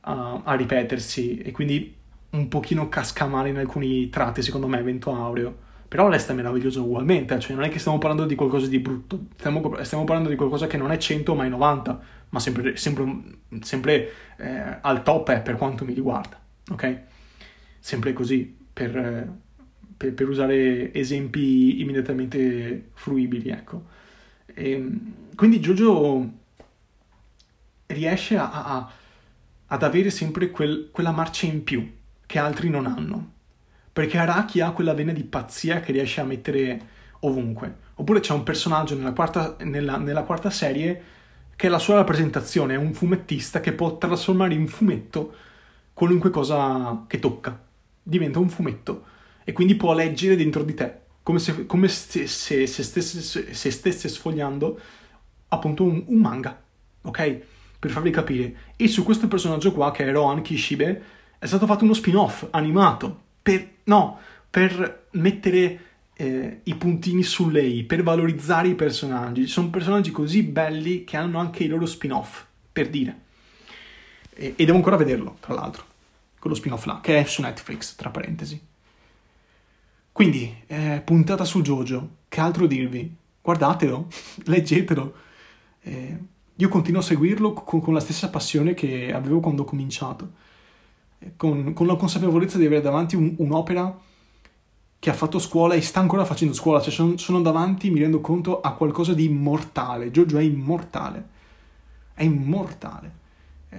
a, 0.02 0.42
a 0.44 0.54
ripetersi 0.56 1.40
e 1.40 1.52
quindi 1.52 1.96
un 2.32 2.48
pochino 2.48 2.88
casca 2.90 3.26
male 3.26 3.50
in 3.50 3.58
alcuni 3.58 4.10
tratti, 4.10 4.42
secondo 4.42 4.68
me, 4.68 4.82
Vento 4.82 5.14
Aureo. 5.14 5.68
Però 5.90 6.08
l'est 6.08 6.30
è 6.30 6.34
meraviglioso 6.36 6.84
ugualmente, 6.84 7.40
cioè 7.40 7.56
non 7.56 7.64
è 7.64 7.70
che 7.70 7.80
stiamo 7.80 7.98
parlando 7.98 8.28
di 8.28 8.36
qualcosa 8.36 8.68
di 8.68 8.78
brutto, 8.78 9.26
stiamo, 9.36 9.84
stiamo 9.84 10.04
parlando 10.04 10.30
di 10.30 10.36
qualcosa 10.36 10.68
che 10.68 10.78
non 10.78 10.92
è 10.92 10.98
100 10.98 11.34
ma 11.34 11.46
è 11.46 11.50
90, 11.50 12.02
ma 12.30 12.40
sempre, 12.40 12.78
sempre, 12.78 13.22
sempre 13.62 14.12
eh, 14.38 14.78
al 14.82 15.02
top 15.02 15.32
è 15.32 15.42
per 15.42 15.56
quanto 15.56 15.86
mi 15.86 15.94
riguarda, 15.94 16.40
ok? 16.70 17.00
Sempre 17.80 18.14
così, 18.14 18.56
per, 18.72 19.34
per, 19.98 20.14
per 20.14 20.30
usare 20.30 20.94
esempi 20.94 21.82
immediatamente 21.82 22.90
fruibili, 22.94 23.50
ecco. 23.50 23.86
E, 24.46 24.72
ehm, 24.72 25.14
quindi 25.36 25.60
Jojo 25.60 26.34
riesce 27.88 28.38
a, 28.38 28.52
a, 28.52 28.92
ad 29.66 29.82
avere 29.82 30.12
sempre 30.12 30.52
quel, 30.52 30.90
quella 30.92 31.12
marcia 31.12 31.48
in 31.48 31.64
più 31.64 31.98
che 32.28 32.38
altri 32.38 32.70
non 32.70 32.86
hanno 32.86 33.38
perché 34.00 34.18
Araki 34.18 34.62
ha 34.62 34.72
quella 34.72 34.94
vena 34.94 35.12
di 35.12 35.26
pazzia 35.26 35.82
che 35.82 35.92
riesce 35.92 36.22
a 36.22 36.24
mettere 36.24 36.80
ovunque. 37.20 37.80
Oppure 37.96 38.22
c'è 38.22 38.32
un 38.32 38.44
personaggio 38.44 38.96
nella 38.96 39.12
quarta, 39.12 39.58
nella, 39.64 39.98
nella 39.98 40.24
quarta 40.24 40.50
serie 40.50 41.04
che 41.54 41.68
è 41.68 41.70
la 41.70 41.80
sua 41.80 41.96
rappresentazione, 41.96 42.76
è 42.76 42.78
un 42.78 42.94
fumettista 42.94 43.60
che 43.60 43.74
può 43.74 43.98
trasformare 43.98 44.54
in 44.54 44.70
fumetto 44.70 45.34
qualunque 45.92 46.30
cosa 46.30 47.04
che 47.08 47.20
tocca. 47.20 47.62
Diventa 48.02 48.40
un 48.40 48.48
fumetto 48.48 49.04
e 49.44 49.52
quindi 49.52 49.76
può 49.76 49.94
leggere 49.94 50.38
dentro 50.38 50.64
di 50.64 50.76
te, 50.76 51.00
come 51.22 51.40
se, 51.40 51.66
come 51.66 51.90
se, 51.90 52.26
se, 52.26 52.68
se 52.68 52.84
stesse, 52.84 53.54
se 53.54 53.70
stesse 53.70 54.08
sfogliando 54.08 54.80
appunto 55.50 55.84
un, 55.84 56.06
un, 56.06 56.20
manga, 56.20 56.58
ok? 57.02 57.40
Per 57.78 57.92
farvi 57.92 58.12
capire. 58.12 58.56
E 58.78 58.88
su 58.88 59.04
questo 59.04 59.28
personaggio 59.28 59.74
qua, 59.74 59.92
che 59.92 60.06
è 60.06 60.12
Rohan 60.14 60.42
Kishibe, 60.42 61.04
è 61.38 61.46
stato 61.46 61.66
fatto 61.66 61.84
uno 61.84 61.94
spin-off 61.94 62.48
animato 62.52 63.28
per, 63.50 63.70
no, 63.86 64.20
per 64.48 65.08
mettere 65.12 65.80
eh, 66.14 66.60
i 66.64 66.76
puntini 66.76 67.24
sulle 67.24 67.64
i, 67.64 67.84
per 67.84 68.04
valorizzare 68.04 68.68
i 68.68 68.76
personaggi. 68.76 69.48
Sono 69.48 69.70
personaggi 69.70 70.12
così 70.12 70.44
belli 70.44 71.04
che 71.04 71.18
hanno 71.18 71.40
anche 71.40 71.64
i 71.64 71.68
loro 71.68 71.88
spin-off, 71.88 72.46
per 72.72 72.90
dire. 72.90 73.22
E, 74.36 74.54
e 74.56 74.66
devo 74.66 74.78
ancora 74.78 74.98
vederlo, 74.98 75.38
tra 75.40 75.56
l'altro, 75.56 75.84
quello 76.38 76.56
spin-off 76.56 76.86
là, 76.86 77.00
che 77.02 77.20
è 77.20 77.24
su 77.24 77.42
Netflix, 77.42 77.96
tra 77.96 78.12
parentesi. 78.12 78.62
Quindi, 80.12 80.64
eh, 80.68 81.02
puntata 81.04 81.46
su 81.46 81.62
Jojo, 81.62 82.18
che 82.28 82.40
altro 82.40 82.68
dirvi? 82.68 83.12
Guardatelo, 83.42 84.08
leggetelo. 84.46 85.16
Eh, 85.82 86.18
io 86.56 86.68
continuo 86.68 87.00
a 87.00 87.04
seguirlo 87.04 87.54
con, 87.54 87.82
con 87.82 87.94
la 87.94 88.00
stessa 88.02 88.30
passione 88.30 88.76
che 88.76 89.12
avevo 89.12 89.40
quando 89.40 89.64
ho 89.64 89.66
cominciato 89.66 90.48
con, 91.36 91.74
con 91.74 91.88
la 91.88 91.96
consapevolezza 91.96 92.58
di 92.58 92.66
avere 92.66 92.82
davanti 92.82 93.16
un, 93.16 93.34
un'opera 93.38 93.98
che 95.00 95.10
ha 95.10 95.14
fatto 95.14 95.40
scuola 95.40 95.76
e 95.76 95.82
sta 95.82 96.02
ancora 96.02 96.26
facendo 96.26 96.54
scuola, 96.54 96.82
cioè 96.82 96.92
sono, 96.92 97.18
sono, 97.18 97.42
davanti, 97.42 97.90
mi 97.90 98.02
rendo 98.02 98.20
conto, 98.20 98.60
a 98.60 98.74
qualcosa 98.74 99.14
di 99.14 99.26
immortale. 99.26 100.12
Giorgio 100.12 100.38
è 100.38 100.42
immortale, 100.42 101.28
è 102.14 102.24
immortale. 102.24 103.12
Eh, 103.70 103.78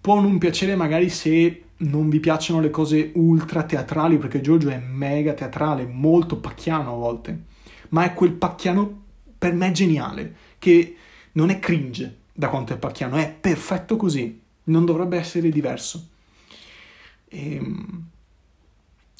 può 0.00 0.20
non 0.20 0.38
piacere 0.38 0.74
magari 0.74 1.10
se 1.10 1.64
non 1.78 2.08
vi 2.08 2.18
piacciono 2.18 2.60
le 2.60 2.70
cose 2.70 3.12
ultra 3.14 3.62
teatrali, 3.64 4.16
perché 4.16 4.40
Giorgio 4.40 4.70
è 4.70 4.78
mega 4.78 5.34
teatrale, 5.34 5.84
molto 5.84 6.38
pacchiano 6.38 6.92
a 6.92 6.96
volte, 6.96 7.42
ma 7.90 8.04
è 8.04 8.14
quel 8.14 8.32
pacchiano 8.32 9.02
per 9.36 9.52
me 9.52 9.70
geniale, 9.72 10.34
che 10.58 10.96
non 11.32 11.50
è 11.50 11.58
cringe 11.58 12.16
da 12.32 12.48
quanto 12.48 12.72
è 12.72 12.78
pacchiano, 12.78 13.16
è 13.16 13.30
perfetto 13.30 13.96
così, 13.96 14.40
non 14.64 14.86
dovrebbe 14.86 15.18
essere 15.18 15.50
diverso. 15.50 16.08
E, 17.28 17.54
ehm, 17.54 18.08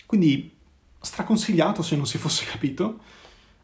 quindi 0.06 0.56
straconsigliato 1.00 1.82
se 1.82 1.96
non 1.96 2.06
si 2.06 2.18
fosse 2.18 2.44
capito, 2.46 3.00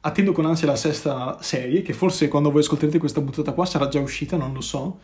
attendo 0.00 0.32
con 0.32 0.46
ansia 0.46 0.66
la 0.66 0.76
sesta 0.76 1.40
serie, 1.42 1.82
che 1.82 1.92
forse 1.92 2.28
quando 2.28 2.50
voi 2.50 2.60
ascolterete 2.60 2.98
questa 2.98 3.22
puntata 3.22 3.52
qua 3.52 3.64
sarà 3.64 3.88
già 3.88 4.00
uscita, 4.00 4.36
non 4.36 4.52
lo 4.52 4.60
so. 4.60 5.00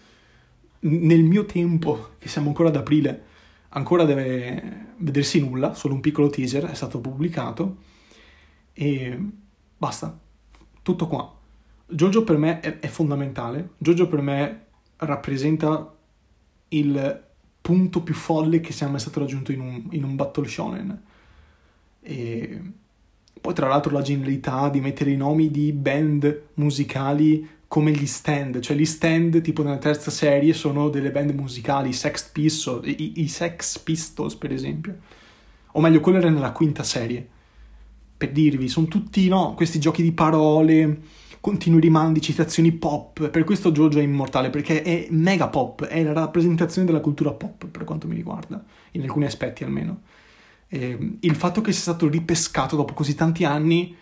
Nel 0.80 1.22
mio 1.22 1.46
tempo, 1.46 2.10
che 2.18 2.28
siamo 2.28 2.48
ancora 2.48 2.68
ad 2.68 2.76
aprile, 2.76 3.24
ancora 3.70 4.04
deve 4.04 4.94
vedersi 4.98 5.40
nulla, 5.40 5.74
solo 5.74 5.94
un 5.94 6.00
piccolo 6.00 6.28
teaser 6.28 6.64
è 6.64 6.74
stato 6.74 7.00
pubblicato 7.00 7.76
e 8.72 9.18
basta, 9.76 10.18
tutto 10.82 11.06
qua. 11.06 11.38
Jojo 11.86 12.22
per 12.22 12.36
me 12.36 12.60
è, 12.60 12.86
fondamentale, 12.86 13.70
Jojo 13.78 14.06
per 14.06 14.20
me 14.20 14.66
rappresenta 14.96 15.92
il 16.68 17.28
punto 17.70 18.02
più 18.02 18.14
folle 18.14 18.58
che 18.58 18.72
sia 18.72 18.88
mai 18.88 18.98
stato 18.98 19.20
raggiunto 19.20 19.52
in 19.52 19.60
un, 19.60 19.82
in 19.90 20.02
un 20.02 20.16
battle 20.16 20.48
shonen. 20.48 21.02
E 22.02 22.60
poi 23.40 23.54
tra 23.54 23.68
l'altro 23.68 23.92
la 23.92 24.02
genialità 24.02 24.68
di 24.68 24.80
mettere 24.80 25.12
i 25.12 25.16
nomi 25.16 25.52
di 25.52 25.72
band 25.72 26.42
musicali 26.54 27.48
come 27.68 27.92
gli 27.92 28.06
stand, 28.06 28.58
cioè 28.58 28.76
gli 28.76 28.84
stand 28.84 29.40
tipo 29.42 29.62
nella 29.62 29.78
terza 29.78 30.10
serie 30.10 30.52
sono 30.52 30.88
delle 30.88 31.12
band 31.12 31.30
musicali, 31.30 31.92
Sex 31.92 32.28
Pistols, 32.30 32.84
i, 32.88 33.20
i 33.20 33.28
Sex 33.28 33.78
Pistols 33.78 34.34
per 34.34 34.52
esempio, 34.52 34.98
o 35.70 35.80
meglio 35.80 36.00
quello 36.00 36.18
era 36.18 36.28
nella 36.28 36.50
quinta 36.50 36.82
serie, 36.82 37.24
per 38.16 38.32
dirvi, 38.32 38.66
sono 38.66 38.88
tutti 38.88 39.28
no, 39.28 39.54
questi 39.54 39.78
giochi 39.78 40.02
di 40.02 40.10
parole, 40.10 41.00
continui 41.40 41.80
rimandi, 41.80 42.20
citazioni 42.20 42.70
pop, 42.72 43.28
per 43.30 43.44
questo 43.44 43.72
Jojo 43.72 43.98
è 43.98 44.02
immortale, 44.02 44.50
perché 44.50 44.82
è 44.82 45.06
mega 45.10 45.48
pop, 45.48 45.84
è 45.84 46.02
la 46.02 46.12
rappresentazione 46.12 46.86
della 46.86 47.00
cultura 47.00 47.32
pop 47.32 47.66
per 47.66 47.84
quanto 47.84 48.06
mi 48.06 48.14
riguarda, 48.14 48.62
in 48.92 49.02
alcuni 49.02 49.24
aspetti 49.24 49.64
almeno. 49.64 50.02
Eh, 50.68 51.16
il 51.20 51.34
fatto 51.34 51.60
che 51.62 51.72
sia 51.72 51.80
stato 51.80 52.08
ripescato 52.08 52.76
dopo 52.76 52.92
così 52.94 53.14
tanti 53.14 53.44
anni 53.44 53.96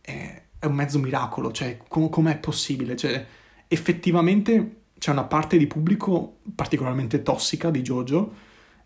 è, 0.00 0.42
è 0.58 0.66
un 0.66 0.74
mezzo 0.74 0.98
miracolo, 0.98 1.52
cioè 1.52 1.78
com- 1.86 2.08
com'è 2.08 2.38
possibile? 2.38 2.96
Cioè, 2.96 3.26
effettivamente 3.68 4.76
c'è 4.98 5.10
una 5.10 5.24
parte 5.24 5.56
di 5.56 5.66
pubblico 5.66 6.38
particolarmente 6.54 7.22
tossica 7.22 7.70
di 7.70 7.82
Jojo 7.82 8.34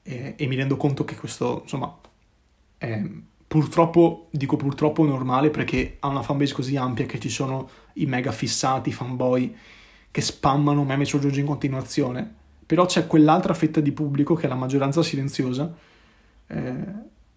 eh, 0.03 0.35
e 0.37 0.47
mi 0.47 0.57
rendo 0.57 0.77
conto 0.77 1.05
che 1.05 1.17
questo, 1.17 1.61
insomma, 1.63 1.97
è 2.77 3.03
purtroppo, 3.55 4.27
dico 4.33 4.57
purtroppo 4.57 5.05
normale 5.05 5.49
perché 5.49 5.99
ha 6.01 6.09
una 6.09 6.23
fanbase 6.23 6.53
così 6.53 6.77
ampia 6.77 7.07
che 7.07 7.21
ci 7.21 7.29
sono 7.29 7.69
i 7.93 8.05
mega 8.05 8.33
fissati, 8.33 8.89
i 8.89 8.93
fanboy 8.93 9.55
che 10.11 10.21
spammano 10.21 10.83
meme 10.83 11.05
su 11.05 11.21
Jojo 11.21 11.39
in 11.39 11.47
continuazione, 11.47 12.35
però 12.67 12.85
c'è 12.85 13.07
quell'altra 13.07 13.55
fetta 13.55 13.79
di 13.79 13.93
pubblico 13.93 14.35
che 14.35 14.47
è 14.47 14.49
la 14.49 14.57
maggioranza 14.57 15.05
silenziosa 15.05 15.73
eh, 16.49 16.75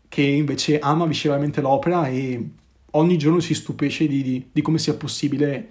che 0.10 0.22
invece 0.24 0.80
ama 0.80 1.06
visceralmente 1.06 1.62
l'opera 1.62 2.08
e 2.08 2.50
ogni 2.94 3.18
giorno 3.20 3.40
si 3.40 3.54
stupisce 3.54 4.08
di, 4.08 4.24
di, 4.24 4.50
di 4.52 4.62
come 4.64 4.80
sia 4.80 4.96
possibile 4.96 5.70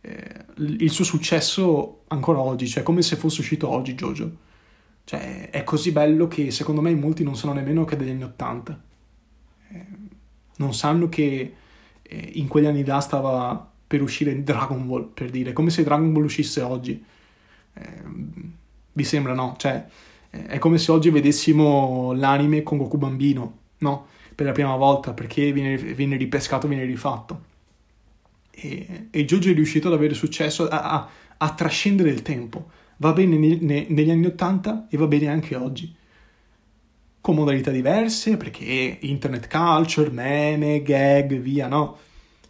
eh, 0.00 0.44
il 0.56 0.90
suo 0.90 1.04
successo 1.04 2.04
ancora 2.08 2.40
oggi, 2.40 2.66
cioè 2.66 2.82
come 2.82 3.02
se 3.02 3.16
fosse 3.16 3.42
uscito 3.42 3.68
oggi 3.68 3.94
Jojo. 3.94 4.36
Cioè, 5.04 5.50
è 5.50 5.64
così 5.64 5.92
bello 5.92 6.28
che 6.28 6.50
secondo 6.50 6.80
me 6.80 6.94
molti 6.94 7.24
non 7.24 7.36
sanno 7.36 7.52
nemmeno 7.52 7.84
che 7.84 7.94
è 7.94 7.98
degli 7.98 8.08
anni 8.08 8.24
80 8.24 8.84
non 10.56 10.74
sanno 10.74 11.08
che 11.08 11.54
eh, 12.02 12.30
in 12.34 12.48
quegli 12.48 12.66
anni 12.66 12.84
là 12.84 13.00
stava 13.00 13.70
per 13.86 14.02
uscire 14.02 14.42
Dragon 14.42 14.86
Ball, 14.86 15.08
per 15.12 15.30
dire, 15.30 15.52
come 15.52 15.70
se 15.70 15.82
Dragon 15.82 16.12
Ball 16.12 16.24
uscisse 16.24 16.60
oggi. 16.60 17.04
Eh, 17.74 18.02
vi 18.92 19.04
sembra 19.04 19.34
no? 19.34 19.54
Cioè 19.58 19.86
è 20.30 20.58
come 20.58 20.78
se 20.78 20.90
oggi 20.90 21.10
vedessimo 21.10 22.12
l'anime 22.12 22.62
con 22.62 22.78
Goku 22.78 22.98
bambino, 22.98 23.58
no? 23.78 24.06
Per 24.34 24.44
la 24.44 24.52
prima 24.52 24.76
volta, 24.76 25.14
perché 25.14 25.52
viene, 25.52 25.76
viene 25.76 26.16
ripescato, 26.16 26.68
viene 26.68 26.84
rifatto. 26.84 27.44
E, 28.50 29.08
e 29.10 29.24
Jojo 29.24 29.50
è 29.50 29.54
riuscito 29.54 29.88
ad 29.88 29.94
avere 29.94 30.14
successo, 30.14 30.68
a, 30.68 30.82
a, 30.82 31.08
a 31.38 31.54
trascendere 31.54 32.10
il 32.10 32.22
tempo. 32.22 32.70
Va 32.98 33.12
bene 33.12 33.36
ne, 33.36 33.58
ne, 33.60 33.86
negli 33.88 34.10
anni 34.10 34.26
Ottanta 34.26 34.86
e 34.90 34.96
va 34.96 35.06
bene 35.06 35.28
anche 35.28 35.56
oggi. 35.56 35.94
Con 37.26 37.34
modalità 37.34 37.72
diverse, 37.72 38.36
perché 38.36 38.98
internet 39.00 39.48
culture, 39.48 40.10
meme, 40.10 40.80
gag, 40.80 41.36
via, 41.40 41.66
no? 41.66 41.98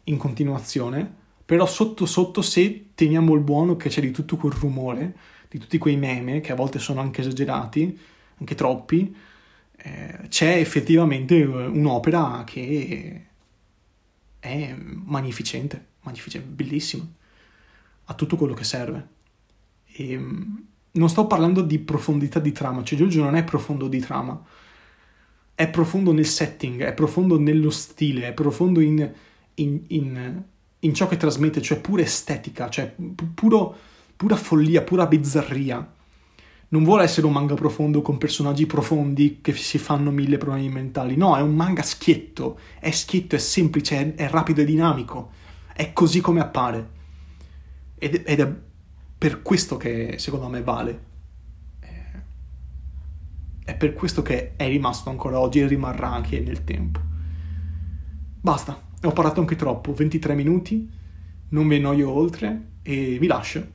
In 0.05 0.19
continuazione. 0.19 1.11
Però 1.47 1.65
sotto 1.65 2.05
sotto, 2.05 2.43
se 2.43 2.89
teniamo 2.95 3.33
il 3.33 3.41
buono 3.41 3.77
che 3.77 3.89
c'è 3.89 4.03
di 4.03 4.11
tutto 4.11 4.37
quel 4.37 4.53
rumore, 4.53 5.17
di 5.49 5.59
tutti 5.59 5.79
quei 5.79 5.97
meme, 5.97 6.41
che 6.41 6.53
a 6.53 6.55
volte 6.55 6.79
sono 6.79 7.01
anche 7.01 7.23
esagerati, 7.23 7.99
anche 8.37 8.55
troppi, 8.55 9.17
eh, 9.79 10.27
c'è 10.29 10.59
effettivamente 10.59 11.43
un'opera 11.43 12.45
che 12.45 13.27
è 14.39 14.75
magnificente, 14.77 15.87
magnificente, 16.03 16.49
bellissima, 16.49 17.09
ha 18.05 18.13
tutto 18.13 18.37
quello 18.37 18.53
che 18.53 18.65
serve. 18.65 19.09
E, 19.87 20.13
ehm, 20.13 20.65
non 20.91 21.09
sto 21.09 21.27
parlando 21.27 21.63
di 21.63 21.79
profondità 21.79 22.41
di 22.41 22.53
trama, 22.53 22.85
cioè 22.85 22.99
Giorgio 22.99 23.23
non 23.23 23.37
è 23.37 23.43
profondo 23.43 23.89
di 23.89 24.01
trama, 24.01 24.65
è 25.57 25.69
profondo 25.69 26.13
nel 26.13 26.27
setting, 26.27 26.85
è 26.85 26.95
profondo 26.95 27.41
nello 27.41 27.71
stile, 27.71 28.29
è 28.29 28.33
profondo 28.33 28.79
in, 28.79 29.13
in, 29.55 29.81
in, 29.89 30.43
in 30.79 30.95
ciò 30.95 31.09
che 31.09 31.17
trasmette, 31.17 31.61
cioè 31.61 31.81
pura 31.81 32.03
estetica, 32.03 32.69
cioè 32.69 32.95
puro 33.35 33.77
pura 34.17 34.37
follia, 34.37 34.83
pura 34.83 35.07
bizzarria. 35.07 35.93
Non 36.69 36.83
vuole 36.83 37.05
essere 37.05 37.27
un 37.27 37.33
manga 37.33 37.55
profondo 37.55 38.03
con 38.03 38.19
personaggi 38.19 38.67
profondi 38.67 39.39
che 39.41 39.55
si 39.55 39.79
fanno 39.79 40.11
mille 40.11 40.37
problemi 40.37 40.69
mentali. 40.69 41.17
No, 41.17 41.37
è 41.37 41.41
un 41.41 41.55
manga 41.55 41.83
schietto. 41.83 42.59
È 42.81 42.91
schietto, 42.91 43.37
è 43.37 43.39
semplice, 43.39 44.15
è, 44.15 44.25
è 44.25 44.31
rapido 44.31 44.63
e 44.63 44.65
dinamico. 44.65 45.31
È 45.73 45.93
così 45.93 46.21
come 46.21 46.41
appare. 46.41 46.95
Ed, 47.99 48.23
ed, 48.27 48.41
è 48.41 48.53
per 49.17 49.43
questo 49.43 49.77
che 49.77 50.17
secondo 50.19 50.49
me 50.49 50.63
vale. 50.63 51.15
È 53.67 53.75
per 53.75 53.95
questo 53.95 54.23
che 54.23 54.55
è 54.55 54.69
rimasto 54.69 55.11
ancora 55.11 55.41
oggi 55.41 55.59
e 55.59 55.67
rimarrà 55.67 56.09
anche 56.09 56.39
nel 56.39 56.63
tempo. 56.63 57.01
Basta, 58.41 58.81
ho 59.03 59.11
parlato 59.11 59.41
anche 59.41 59.57
troppo, 59.57 59.93
23 59.93 60.37
minuti, 60.37 60.89
non 61.49 61.67
vi 61.67 61.75
annoio 61.75 62.09
oltre 62.09 62.75
e 62.83 63.19
vi 63.19 63.27
lascio. 63.27 63.67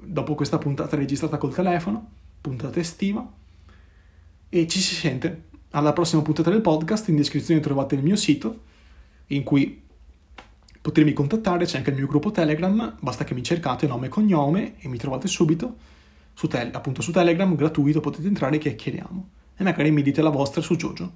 Dopo 0.00 0.36
questa 0.36 0.58
puntata 0.58 0.94
registrata 0.94 1.38
col 1.38 1.52
telefono, 1.52 2.08
puntata 2.40 2.78
estiva, 2.78 3.28
e 4.48 4.68
ci 4.68 4.78
si 4.78 4.94
sente 4.94 5.46
alla 5.70 5.92
prossima 5.92 6.22
puntata 6.22 6.50
del 6.50 6.60
podcast. 6.60 7.08
In 7.08 7.16
descrizione 7.16 7.58
trovate 7.58 7.96
il 7.96 8.04
mio 8.04 8.14
sito 8.14 8.60
in 9.26 9.42
cui 9.42 9.82
potermi 10.80 11.12
contattare, 11.12 11.64
c'è 11.64 11.78
anche 11.78 11.90
il 11.90 11.96
mio 11.96 12.06
gruppo 12.06 12.30
Telegram, 12.30 12.96
basta 13.00 13.24
che 13.24 13.34
mi 13.34 13.42
cercate 13.42 13.88
nome 13.88 14.06
e 14.06 14.08
cognome 14.08 14.78
e 14.78 14.86
mi 14.86 14.98
trovate 14.98 15.26
subito, 15.26 15.78
su 16.36 16.48
te- 16.48 16.70
appunto 16.70 17.00
su 17.00 17.12
Telegram, 17.12 17.56
gratuito, 17.56 18.00
potete 18.00 18.28
entrare 18.28 18.56
e 18.56 18.58
chiacchieriamo. 18.58 19.28
E 19.56 19.64
magari 19.64 19.90
mi 19.90 20.02
dite 20.02 20.20
la 20.20 20.28
vostra 20.28 20.60
su 20.60 20.76
Jojo. 20.76 21.10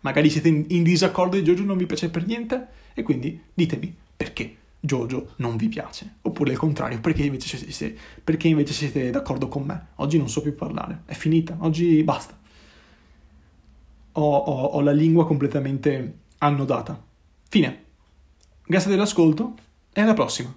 Magari 0.00 0.28
siete 0.28 0.48
in, 0.48 0.66
in 0.68 0.82
disaccordo 0.82 1.36
di 1.36 1.42
Jojo, 1.42 1.64
non 1.64 1.78
vi 1.78 1.86
piace 1.86 2.10
per 2.10 2.26
niente, 2.26 2.66
e 2.92 3.02
quindi 3.02 3.40
ditemi 3.54 3.94
perché. 4.14 4.56
Jojo 4.78 5.32
non 5.36 5.56
vi 5.56 5.68
piace. 5.68 6.16
Oppure 6.20 6.52
il 6.52 6.58
contrario, 6.58 7.00
perché 7.00 7.24
invece, 7.24 7.56
siete, 7.56 7.98
perché 8.22 8.48
invece 8.48 8.74
siete 8.74 9.10
d'accordo 9.10 9.48
con 9.48 9.62
me? 9.64 9.86
Oggi 9.96 10.18
non 10.18 10.28
so 10.28 10.42
più 10.42 10.54
parlare, 10.54 11.04
è 11.06 11.14
finita, 11.14 11.56
oggi 11.60 12.02
basta. 12.02 12.38
Ho, 14.12 14.36
ho, 14.36 14.64
ho 14.66 14.80
la 14.82 14.92
lingua 14.92 15.26
completamente 15.26 16.18
annodata. 16.38 17.02
Fine. 17.48 17.84
Grazie 18.66 18.90
dell'ascolto 18.90 19.54
e 19.90 20.02
alla 20.02 20.12
prossima. 20.12 20.54